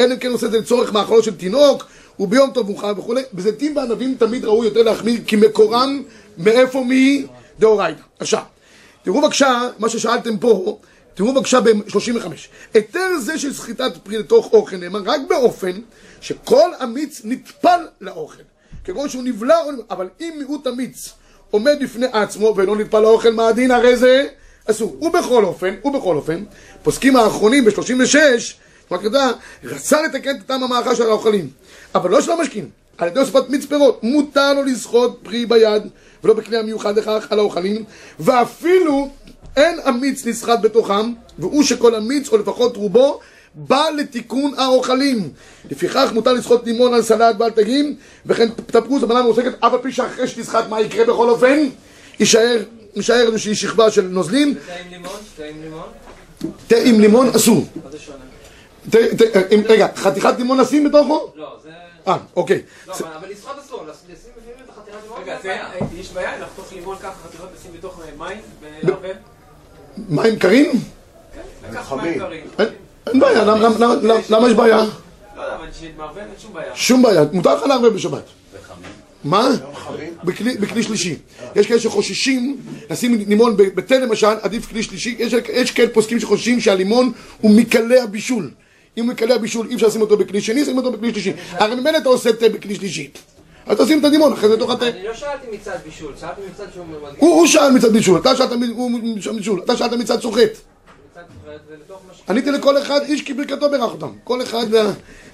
אלא 0.00 0.14
אם 0.14 0.18
כן 0.18 0.30
עושה 0.30 0.46
את 0.46 0.52
זה 0.52 0.58
לצורך 0.58 0.92
מאכלו 0.92 1.22
של 1.22 1.36
תינוק, 1.36 1.86
וביום 2.18 2.50
טוב 2.50 2.70
מאוחר 2.70 2.92
וכולי, 2.98 3.22
בזיתים 3.32 3.76
וענבים 3.76 4.14
תמיד 4.18 4.44
ראוי 4.44 4.66
יותר 4.66 4.82
להחמיר, 4.82 5.20
כי 5.26 5.36
מקורם 5.36 6.02
מאיפה 6.38 6.84
מדאורייתא. 6.88 8.00
עכשיו, 8.18 8.42
תראו 9.02 9.22
בבקשה, 9.22 9.68
מה 9.78 9.88
ששאלתם 9.88 10.38
פה, 10.38 10.78
תראו 11.18 11.34
בבקשה 11.34 11.60
ב-35. 11.60 12.26
היתר 12.74 13.18
זה 13.20 13.38
של 13.38 13.54
סחיטת 13.54 13.92
פרי 14.02 14.18
לתוך 14.18 14.52
אוכל 14.52 14.76
נאמר 14.76 15.00
רק 15.04 15.20
באופן 15.28 15.70
שכל 16.20 16.70
אמיץ 16.82 17.20
נטפל 17.24 17.80
לאוכל. 18.00 18.42
כגון 18.84 19.08
שהוא 19.08 19.22
נבלע, 19.22 19.56
אבל 19.90 20.08
אם 20.20 20.34
מיעוט 20.38 20.66
אמיץ 20.66 21.12
עומד 21.50 21.76
בפני 21.80 22.06
עצמו 22.12 22.54
ואינו 22.56 22.74
נטפל 22.74 23.00
לאוכל, 23.00 23.32
מה 23.32 23.48
הדין? 23.48 23.70
הרי 23.70 23.96
זה 23.96 24.26
אסור. 24.70 25.04
ובכל 25.04 25.44
אופן, 25.44 25.74
ובכל 25.84 26.16
אופן, 26.16 26.44
פוסקים 26.82 27.16
האחרונים 27.16 27.64
ב-36, 27.64 28.16
רק 28.90 29.02
יודע, 29.02 29.30
רצה 29.64 30.02
לתקן 30.02 30.36
את 30.36 30.46
טעם 30.46 30.62
המאכל 30.62 30.94
של 30.94 31.06
האוכלים, 31.06 31.50
אבל 31.94 32.10
לא 32.10 32.20
של 32.20 32.32
המשקים. 32.32 32.68
על 32.98 33.08
ידי 33.08 33.20
הוספת 33.20 33.48
מיץ 33.48 33.64
פירות, 33.64 34.02
מותר 34.02 34.54
לו 34.54 34.62
לסחוט 34.62 35.18
פרי 35.22 35.46
ביד, 35.46 35.82
ולא 36.24 36.34
בכלי 36.34 36.56
המיוחד 36.56 36.98
לכך 36.98 37.26
על 37.30 37.38
האוכלים, 37.38 37.84
ואפילו 38.20 39.10
אין 39.58 39.78
המיץ 39.84 40.26
נסחט 40.26 40.60
בתוכם, 40.62 41.12
והוא 41.38 41.62
שכל 41.62 41.94
המיץ, 41.94 42.28
או 42.28 42.36
לפחות 42.38 42.76
רובו, 42.76 43.20
בא 43.54 43.84
לתיקון 43.96 44.54
האוכלים. 44.58 45.30
לפיכך 45.70 46.10
מותר 46.14 46.32
לסחוט 46.32 46.66
לימון 46.66 46.94
על 46.94 47.02
סלט 47.02 47.36
ועל 47.38 47.50
דגים, 47.50 47.96
וכן 48.26 48.48
תפוז 48.66 49.02
הבנה 49.02 49.22
מועסקת, 49.22 49.52
אף 49.64 49.72
על 49.72 49.78
פי 49.82 49.92
שאחרי 49.92 50.28
שתסחט 50.28 50.68
מה 50.68 50.80
יקרה 50.80 51.04
בכל 51.04 51.30
אופן? 51.30 51.68
יישאר, 52.20 52.62
יישאר 52.96 53.26
איזושהי 53.26 53.54
שכבה 53.54 53.90
של 53.90 54.02
נוזלים, 54.02 54.54
תה 54.54 54.72
עם 54.74 54.90
לימון? 54.90 55.10
תה 55.36 55.44
עם 55.44 55.62
לימון? 55.62 55.88
תה 56.66 56.76
עם 56.84 57.00
לימון 57.00 57.28
אסור. 57.28 57.64
מה 57.84 57.90
זה 57.90 57.98
שונה? 57.98 58.18
תה, 58.90 58.98
תה, 59.32 59.38
עם- 59.50 59.62
רגע, 59.68 59.86
חתיכת 59.96 60.34
לימון 60.38 60.58
לשים 60.60 60.84
בתוכו? 60.88 61.32
לא, 61.36 61.56
זה... 61.62 61.68
אה, 62.08 62.16
אוקיי. 62.36 62.62
לא, 62.86 62.94
אבל- 62.94 63.28
לסחוט 63.30 63.56
אסור, 63.66 63.82
לשים 63.86 64.14
לפעמים 64.36 64.54
את 64.64 64.70
החתיכת 64.70 64.96
לימון. 65.02 65.22
רגע. 65.22 65.38
יש 66.00 66.10
בעיה 66.12 66.38
לחתוך 66.38 66.72
לימון 66.72 66.96
ככה 66.98 67.12
חתיכות 67.28 67.48
לשים 67.58 67.70
בתוך 67.78 68.00
מים 68.18 68.38
ולערבב? 68.82 69.14
מים 70.08 70.36
קרים? 70.38 70.70
אין 73.06 73.20
בעיה, 73.20 73.44
למה- 73.44 74.48
יש 74.48 74.54
בעיה? 74.54 74.84
לא 75.36 75.44
שום 76.38 76.52
בעיה. 76.54 76.70
שום 76.74 77.02
בעיה, 77.02 77.24
מותר 77.32 77.54
לך 77.54 77.62
לערבב 77.62 77.88
בשבת. 77.94 78.22
מה? 79.24 79.48
חמים? 79.74 80.12
בכלי, 80.24 80.56
בכלי 80.56 80.82
שלישי. 80.82 81.16
יש 81.56 81.66
כאלה 81.66 81.80
שחוששים 81.80 82.56
לשים 82.90 83.24
לימון 83.28 83.56
בתה 83.56 83.98
למשל, 83.98 84.26
עדיף 84.42 84.66
כלי 84.68 84.82
שלישי. 84.82 85.16
יש, 85.18 85.32
יש 85.52 85.70
כאלה 85.70 85.88
פוסקים 85.92 86.20
שחוששים 86.20 86.60
שהלימון 86.60 87.12
הוא 87.40 87.50
מקלי 87.50 88.00
הבישול. 88.00 88.50
אם 88.96 89.04
הוא 89.04 89.12
מקלי 89.12 89.34
הבישול, 89.34 89.66
אי 89.70 89.74
אפשר 89.74 89.86
לשים 89.86 90.00
אותו 90.00 90.16
בכלי 90.16 90.40
שני, 90.40 90.64
שים 90.64 90.76
אותו 90.76 90.92
בכלי 90.92 91.12
שלישי. 91.12 91.32
הרי 91.52 91.74
ממילא 91.74 91.98
אתה 91.98 92.08
עושה 92.08 92.32
תה 92.32 92.48
בכלי 92.48 92.74
שלישי. 92.74 93.10
אז 93.68 93.78
תשים 93.78 94.00
את 94.00 94.04
הלימון 94.04 94.32
אחרי 94.32 94.48
זה 94.48 94.56
בתוך 94.56 94.70
התה. 94.70 94.88
אני 94.88 95.04
לא 95.04 95.14
שאלתי 95.14 95.46
מצד 95.52 95.76
בישול, 95.84 96.12
שאלתי 96.20 96.40
מצד 96.52 96.64
שהוא 96.74 96.86
מדגיש. 96.86 97.18
הוא, 97.18 97.46
שאל 97.46 97.70
מצד 97.70 97.92
בישול, 97.92 98.20
אתה 98.20 98.36
שאלת 98.36 98.50
בישול, 99.36 99.60
אתה 99.64 99.76
שאלת 99.76 99.92
מצד 99.92 100.20
סוחט. 100.20 100.50
עניתי 102.28 102.50
לכל 102.50 102.82
אחד, 102.82 103.00
איש 103.02 103.22
כברכתו 103.22 103.70
ברך 103.70 103.92
אותם. 103.92 104.10
כל 104.24 104.42
אחד 104.42 104.66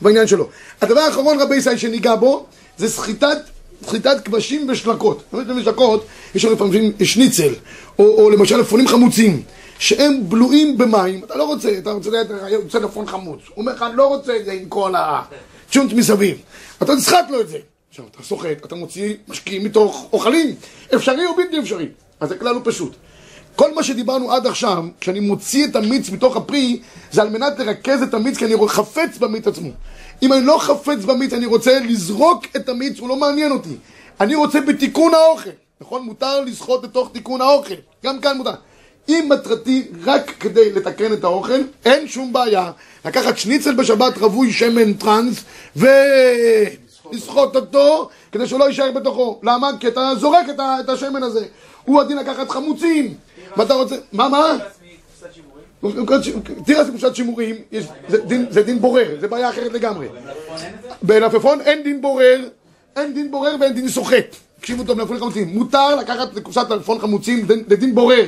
בעניין 0.00 0.26
שלו. 0.26 0.48
הדבר 0.80 1.00
האחרון, 1.00 1.40
רבי 1.40 1.56
ישראל, 1.56 1.76
שניגע 1.76 2.14
בו, 2.14 2.46
זה 2.76 2.88
סחיטת, 2.88 3.38
סחיטת 3.86 4.16
כבשים 4.24 4.66
ושלקות. 4.68 5.22
באמת 5.32 5.46
בשלקות, 5.46 6.06
יש 6.34 6.44
לנו 6.44 6.54
לפעמים 6.54 6.92
שניצל, 7.04 7.54
או, 7.98 8.04
או 8.04 8.30
למשל 8.30 8.60
אפונים 8.60 8.88
חמוצים, 8.88 9.42
שהם 9.78 10.20
בלועים 10.28 10.78
במים, 10.78 11.24
אתה 11.24 11.36
לא 11.36 11.44
רוצה, 11.44 11.78
אתה 11.78 11.92
רוצה, 11.92 12.20
אתה 12.20 12.34
רוצה 12.62 12.78
לפון 12.78 13.06
חמוץ. 13.06 13.40
הוא 13.48 13.62
אומר 13.62 13.72
לך, 13.74 13.82
אני 13.82 13.96
לא 13.96 14.06
רוצה 14.06 14.36
את 14.36 14.44
זה 14.44 14.52
עם 14.52 14.68
כל 14.68 14.94
הצ'ונט 14.96 15.92
מסביב. 15.92 16.38
אתה 16.82 16.96
תסחט 16.96 17.30
לו 17.30 17.40
את 17.40 17.48
זה. 17.48 17.58
עכשיו, 17.94 18.06
אתה 18.10 18.22
סוחט, 18.22 18.64
אתה 18.64 18.74
מוציא 18.74 19.14
משקיעים 19.28 19.64
מתוך 19.64 20.08
אוכלים. 20.12 20.54
אפשרי 20.94 21.26
או 21.26 21.36
בלתי 21.36 21.58
אפשרי. 21.58 21.88
אז 22.20 22.32
הכלל 22.32 22.54
הוא 22.54 22.62
פשוט. 22.64 22.92
כל 23.56 23.74
מה 23.74 23.82
שדיברנו 23.82 24.32
עד 24.32 24.46
עכשיו, 24.46 24.84
כשאני 25.00 25.20
מוציא 25.20 25.66
את 25.66 25.76
המיץ 25.76 26.10
מתוך 26.10 26.36
הפרי, 26.36 26.80
זה 27.12 27.22
על 27.22 27.28
מנת 27.28 27.58
לרכז 27.58 28.02
את 28.02 28.14
המיץ, 28.14 28.38
כי 28.38 28.44
אני 28.44 28.54
חפץ 28.68 29.18
במיץ 29.18 29.46
עצמו. 29.46 29.70
אם 30.22 30.32
אני 30.32 30.46
לא 30.46 30.58
חפץ 30.58 31.04
במיץ, 31.04 31.32
אני 31.32 31.46
רוצה 31.46 31.78
לזרוק 31.78 32.46
את 32.56 32.68
המיץ, 32.68 32.98
הוא 32.98 33.08
לא 33.08 33.16
מעניין 33.16 33.52
אותי. 33.52 33.76
אני 34.20 34.34
רוצה 34.34 34.60
בתיקון 34.60 35.14
האוכל. 35.14 35.50
נכון? 35.80 36.02
מותר 36.02 36.40
לסחוט 36.40 36.84
לתוך 36.84 37.10
תיקון 37.12 37.40
האוכל. 37.40 37.74
גם 38.04 38.20
כאן 38.20 38.36
מותר. 38.36 38.54
אם 39.08 39.28
מטרתי 39.30 39.86
רק 40.04 40.30
כדי 40.40 40.72
לתקן 40.72 41.12
את 41.12 41.24
האוכל, 41.24 41.60
אין 41.84 42.08
שום 42.08 42.32
בעיה. 42.32 42.70
לקחת 43.04 43.38
שניצל 43.38 43.74
בשבת 43.74 44.18
רווי 44.18 44.52
שמן 44.52 44.92
טראנס 44.92 45.44
ולסחוט 47.14 47.56
אותו 47.56 48.08
כדי 48.32 48.46
שלא 48.46 48.64
יישאר 48.68 48.90
בתוכו. 48.92 49.40
למה? 49.42 49.70
כי 49.80 49.88
אתה 49.88 50.10
זורק 50.20 50.46
את, 50.50 50.60
ה- 50.60 50.76
את 50.80 50.88
השמן 50.88 51.22
הזה. 51.22 51.44
הוא 51.84 52.00
הדין 52.00 52.18
לקחת 52.18 52.50
חמוצים. 52.50 53.14
ואתה 53.56 53.74
רוצה... 53.74 53.96
מה, 54.12 54.28
מה? 54.28 54.58
תירס 56.64 56.88
מקופסת 56.88 57.14
שימורים, 57.16 57.54
זה 58.08 58.18
דין- 58.22 58.46
זה 58.50 58.62
דין 58.62 58.78
בורר, 58.80 59.16
זה 59.20 59.28
בעיה 59.28 59.50
אחרת 59.50 59.72
לגמרי. 59.72 60.06
בלפפון 61.02 61.60
אין 61.60 61.82
דין 61.82 62.02
בורר, 62.02 62.40
אין 62.96 63.14
דין 63.14 63.30
בורר 63.30 63.56
ואין 63.60 63.72
דין 63.74 63.88
סוחט. 63.88 64.36
תקשיבו 64.60 64.84
טוב, 64.84 64.98
מלפפון 64.98 65.18
חמוצים. 65.18 65.48
מותר 65.48 65.96
לקחת 65.96 66.38
קופסת 66.38 66.66
מלפפון 66.70 66.98
חמוצים 66.98 67.46
דין- 67.46 67.64
לדין 67.68 67.94
בורר. 67.94 68.24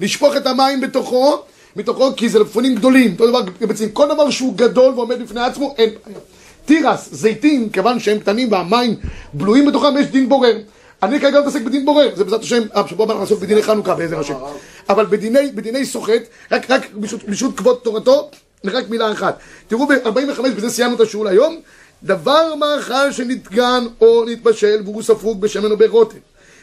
לשפוך 0.00 0.36
את 0.36 0.46
המים 0.46 0.80
בתוכו, 0.80 1.38
מתוכו, 1.76 2.16
כי 2.16 2.28
זה 2.28 2.38
מלפפונים 2.38 2.74
גדולים. 2.74 3.12
אותו 3.12 3.26
דבר 3.26 3.40
בביצים. 3.60 3.90
כל 3.90 4.06
דבר 4.08 4.30
שהוא 4.30 4.54
גדול 4.56 4.94
ועומד 4.94 5.22
בפני 5.22 5.40
עצמו, 5.40 5.74
אין 5.78 5.90
בעיה. 6.06 6.18
תירס, 6.68 7.08
זיתים, 7.12 7.70
כיוון 7.70 8.00
שהם 8.00 8.18
קטנים 8.18 8.52
והמים 8.52 8.94
בלויים 9.32 9.66
בתוכם, 9.66 9.96
יש 9.98 10.06
דין 10.06 10.28
בורר. 10.28 10.58
אני 11.02 11.20
כרגע 11.20 11.40
מתעסק 11.40 11.62
בדין 11.62 11.84
בורר, 11.84 12.10
זה 12.16 12.24
בעזרת 12.24 12.42
השם, 12.42 12.62
אה, 12.76 12.82
בשבוע 12.82 13.04
הבא 13.04 13.12
אנחנו 13.12 13.24
נעסוק 13.24 13.40
בדיני 13.40 13.62
חנוכה 13.62 13.94
בעזר 13.94 14.20
השם. 14.20 14.34
אבל 14.88 15.06
בדיני, 15.06 15.50
בדיני 15.54 15.86
סוחט, 15.86 16.22
רק, 16.52 16.70
רק 16.70 16.86
ברשות 17.26 17.56
כבוד 17.56 17.78
תורתו, 17.82 18.30
רק 18.64 18.90
מילה 18.90 19.12
אחת. 19.12 19.38
תראו 19.68 19.86
ב-45, 19.86 20.40
בזה 20.56 20.70
סיימנו 20.70 20.96
את 20.96 21.00
השיעור 21.00 21.24
להיום, 21.24 21.60
דבר 22.02 22.54
מאכל 22.54 23.12
שנטגן 23.12 23.86
או 24.00 24.24
נתבשל 24.24 24.80
והוא 24.84 25.02
ספוג 25.02 25.40
בשמן 25.40 25.70
או 25.70 25.76
ברוטב. 25.76 26.16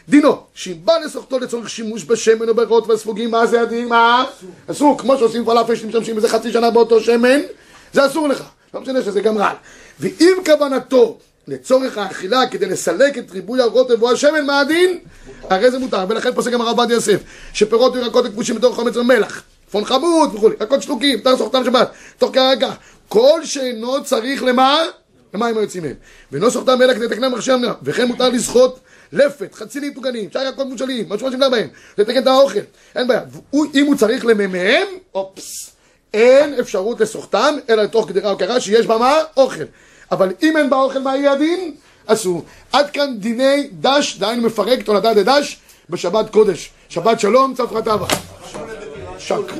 דינו, 0.08 0.36
שאם 0.54 0.76
בא 0.84 0.98
לסוחטו 1.04 1.38
לצורך 1.38 1.70
שימוש 1.70 2.04
בשמן 2.04 2.48
או 2.48 2.54
ברוטב 2.54 2.90
הספוגים, 2.90 3.30
מה 3.30 3.46
זה 3.46 3.60
הדין? 3.60 3.88
מה? 3.88 4.24
אסור, 4.70 4.98
כמו 4.98 5.18
שעושים 5.18 5.44
פלאפל 5.44 5.74
שמשתמשים 5.74 6.16
בזה 6.16 6.28
חצי 6.28 6.52
שנה 6.52 6.70
באותו 6.70 7.00
שמן, 7.00 7.40
זה 7.92 8.06
אסור 8.06 8.28
לך. 8.28 8.42
לא 8.74 8.80
משנה 8.80 9.02
שזה 9.02 9.20
גם 9.20 9.38
רעל. 9.38 9.56
ואם 10.00 10.36
כוונתו 10.44 11.18
לצורך 11.48 11.98
האכילה 11.98 12.46
כדי 12.46 12.66
לסלק 12.66 13.18
את 13.18 13.30
ריבוי 13.30 13.60
הרוטב 13.60 14.02
או 14.02 14.12
השמן, 14.12 14.46
מה 14.46 14.60
הדין? 14.60 14.98
הרי 15.42 15.70
זה 15.70 15.78
מותר, 15.78 16.04
ולכן 16.08 16.34
פוסק 16.34 16.50
גם 16.50 16.60
הרב 16.60 16.78
עובדיה 16.78 16.94
יוסף, 16.94 17.20
שפירות 17.52 17.94
וירקות 17.94 18.26
כבושים 18.26 18.54
בתוך 18.54 18.74
חומץ 18.74 18.96
ומלח, 18.96 19.42
פון 19.70 19.84
חמוד 19.84 20.34
וכולי, 20.34 20.54
ירקות 20.60 20.82
שלוקים, 20.82 21.20
תר 21.20 21.36
סוחתם 21.36 21.64
שבת, 21.64 21.90
תוך 22.18 22.34
כרגע, 22.34 22.70
כל 23.08 23.40
שאינו 23.44 24.04
צריך 24.04 24.42
למה? 24.42 24.82
למים 25.34 25.58
היוצאים 25.58 25.82
מהם. 25.82 25.94
ואינו 26.32 26.50
סוחתם 26.50 26.82
אלא 26.82 26.94
כדי 26.94 27.04
לתקנם 27.04 27.32
מכשיר 27.32 27.54
המדינה, 27.54 27.72
וכן 27.82 28.04
מותר 28.08 28.28
לסחוט 28.28 28.78
לפת, 29.12 29.54
חצילים 29.54 29.94
טוגנים, 29.94 30.30
שאר 30.32 30.42
ירקות 30.42 30.66
מבושלים, 30.66 31.04
משהו 31.08 31.30
שנדע 31.32 31.48
בהם, 31.48 31.68
לתקן 31.98 32.22
את 32.22 32.26
האוכל, 32.26 32.58
אין 32.96 33.08
בעיה. 33.08 33.20
אם 33.74 33.86
הוא 33.86 33.96
צריך 33.96 34.26
לממיהם, 34.26 34.86
אופס, 35.14 35.70
אין 36.14 36.54
אפשרות 36.60 37.00
לסוחתם, 37.00 37.54
אלא 37.70 37.82
לתוך 37.82 38.08
גדרה 38.08 38.30
או 38.30 38.38
קרה 38.38 38.60
שיש 38.60 38.86
בה 38.86 38.98
מה? 38.98 39.18
אוכל. 39.36 39.64
אבל 40.12 40.32
אם 40.42 40.56
אין 40.56 40.70
בה 40.70 40.76
אוכל, 40.76 40.98
מה 40.98 41.16
יהיה 41.16 41.32
הדין? 41.32 41.74
אסור. 42.06 42.44
עד 42.72 42.90
כאן 42.90 43.18
דיני 43.18 43.68
דש, 43.80 44.16
דהיינו 44.18 44.42
מפרק 44.42 44.82
תולדה 44.82 45.14
דדש 45.14 45.58
בשבת 45.90 46.30
קודש. 46.30 46.70
שבת 46.88 47.20
שלום, 47.20 47.54
צפרא 47.54 47.80
טבא. 47.80 48.06
שק. 49.18 49.52